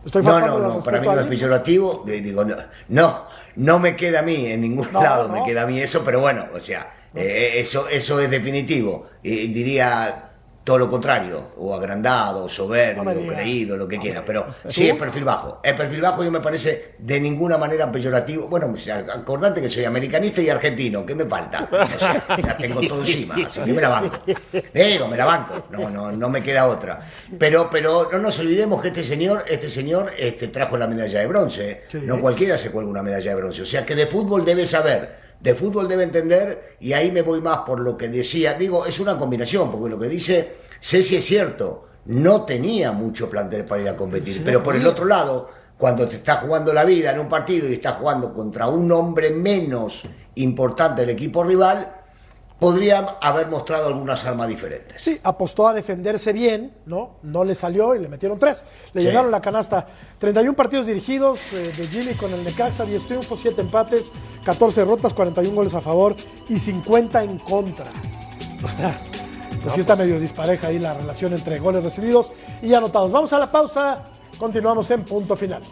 [0.07, 2.03] Estoy no, faltando no, no, para mí no a es peyorativo.
[2.07, 2.57] Digo, no,
[2.89, 3.25] no,
[3.57, 5.35] no me queda a mí, en ningún No, lado no.
[5.35, 9.09] me queda a mí eso, pero bueno, o sea, Eh, eso, eso es definitivo.
[9.23, 10.32] Y diría
[10.65, 14.25] todo lo contrario, o agrandado, o soberbio, No creído, lo que quiera.
[14.25, 15.61] Pero sí es perfil bajo.
[15.63, 18.47] Es perfil bajo y me parece de ninguna manera peyorativo.
[18.47, 18.73] Bueno,
[19.13, 21.69] acordate que soy americanista y argentino, ¿qué me falta?
[21.73, 24.19] O sea, ya tengo todo encima, así que me la banco.
[24.73, 27.01] Digo, me la banco, no, no, no me queda otra.
[27.39, 31.27] Pero, pero no nos olvidemos que este señor, este señor este, trajo la medalla de
[31.27, 31.83] bronce.
[31.89, 31.99] Sí.
[32.05, 33.63] No cualquiera se cuelga una medalla de bronce.
[33.63, 37.41] O sea que de fútbol debe saber, de fútbol debe entender, y ahí me voy
[37.41, 38.55] más por lo que decía.
[38.55, 43.65] Digo, es una combinación, porque lo que dice Ceci es cierto, no tenía mucho plantel
[43.65, 44.43] para ir a competir.
[44.45, 47.75] pero por el otro lado, cuando te está jugando la vida en un partido y
[47.75, 50.03] estás jugando contra un hombre menos
[50.37, 52.02] importante del equipo rival,
[52.59, 55.03] podría haber mostrado algunas armas diferentes.
[55.03, 57.17] Sí, apostó a defenderse bien, ¿no?
[57.23, 58.65] No le salió y le metieron tres.
[58.93, 59.07] Le Sí.
[59.09, 59.87] llegaron la canasta.
[60.19, 64.13] 31 partidos dirigidos eh, de Jimmy con el Necaxa, 10 triunfos, 7 empates,
[64.45, 66.15] 14 derrotas, 41 goles a favor
[66.49, 67.87] y 50 en contra.
[68.65, 68.97] O sea,
[69.63, 72.33] pues sí está medio dispareja ahí la relación entre goles recibidos
[72.63, 73.11] y anotados.
[73.11, 74.05] Vamos a la pausa,
[74.39, 75.63] continuamos en punto final.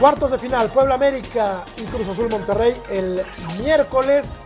[0.00, 3.20] Cuartos de final, Puebla América y Cruz Azul Monterrey el
[3.58, 4.44] miércoles,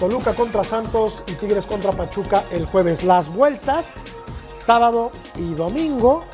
[0.00, 3.04] Toluca contra Santos y Tigres contra Pachuca el jueves.
[3.04, 4.02] Las vueltas,
[4.48, 6.24] sábado y domingo,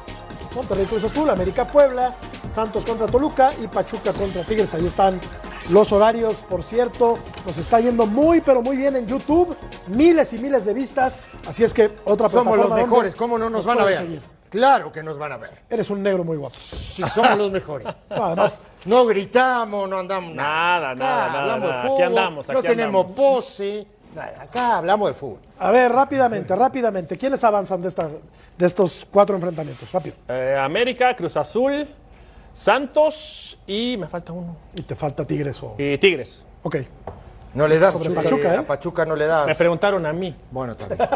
[0.55, 2.15] Monterrey Cruz Azul, América Puebla,
[2.49, 4.73] Santos contra Toluca y Pachuca contra Tigres.
[4.73, 5.21] Ahí están
[5.69, 9.55] los horarios, por cierto, nos está yendo muy pero muy bien en YouTube,
[9.89, 13.67] miles y miles de vistas, así es que otra Somos los mejores, ¿cómo no nos
[13.67, 13.99] van a ver?
[13.99, 14.36] seguir.
[14.51, 15.51] Claro que nos van a ver.
[15.69, 16.57] Eres un negro muy guapo.
[16.59, 17.87] Si somos los mejores.
[18.11, 21.83] No, además, No gritamos, no andamos Nada, nada, Acá nada, Hablamos nada.
[21.83, 23.13] de Aquí fútbol, no tenemos andamos.
[23.17, 23.87] pose.
[24.15, 25.39] nada, Acá hablamos de fútbol.
[25.59, 27.17] A ver, rápidamente, rápidamente.
[27.19, 28.13] ¿Quiénes avanzan de, estas,
[28.57, 29.91] de estos cuatro enfrentamientos?
[29.93, 30.17] Rápido.
[30.29, 31.87] Eh, América, Cruz Azul,
[32.53, 34.57] Santos y me falta uno.
[34.75, 35.75] Y te falta Tigres o.
[35.79, 36.47] Y Tigres.
[36.63, 36.77] Ok.
[37.55, 38.59] No le das Sobre eh, Pachuca, ¿eh?
[38.59, 39.47] a Pachuca no le das.
[39.47, 40.35] Me preguntaron a mí.
[40.51, 41.01] Bueno, también.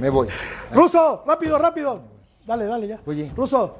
[0.00, 0.28] Me voy.
[0.72, 2.02] Ruso, rápido, rápido.
[2.46, 3.00] Dale, dale ya.
[3.06, 3.30] Oye.
[3.36, 3.76] Ruso,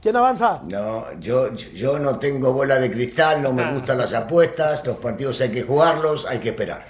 [0.00, 0.62] ¿quién avanza?
[0.70, 5.40] No, yo, yo no tengo bola de cristal, no me gustan las apuestas, los partidos
[5.40, 6.84] hay que jugarlos, hay que esperar.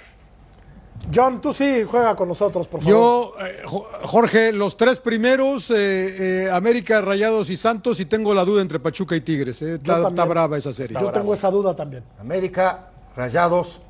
[1.13, 2.97] John, tú sí juega con nosotros, por favor.
[2.97, 8.33] Yo, eh, Jo- Jorge, los tres primeros, eh, eh, América, Rayados y Santos, y tengo
[8.33, 9.61] la duda entre Pachuca y Tigres.
[9.61, 9.75] eh.
[9.75, 10.97] Está brava esa serie.
[10.99, 12.03] Yo tengo esa duda también.
[12.19, 13.81] América, Rayados,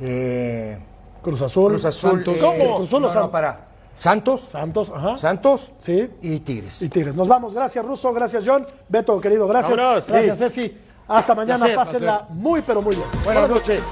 [0.00, 0.76] eh,
[1.24, 1.70] Cruz Azul.
[1.72, 2.10] Cruz Azul.
[2.10, 2.36] Santos.
[2.36, 2.76] eh, ¿Cómo?
[2.76, 3.30] Cruz Azul o no, no, Santos?
[3.30, 3.66] para.
[3.94, 5.16] Santos, Santos, ajá.
[5.16, 6.10] Santos Sí.
[6.20, 6.82] y Tigres.
[6.82, 7.14] Y Tigres.
[7.14, 7.54] Nos vamos.
[7.54, 8.12] Gracias, Ruso.
[8.12, 8.66] Gracias, John.
[8.88, 9.76] Beto, querido, gracias.
[9.76, 10.06] Vámonos.
[10.08, 10.44] Gracias, Sí.
[10.62, 10.78] Ceci.
[11.08, 11.58] Hasta mañana.
[11.58, 13.08] Placer, Pásenla muy, pero muy bien.
[13.24, 13.82] Buenas noches.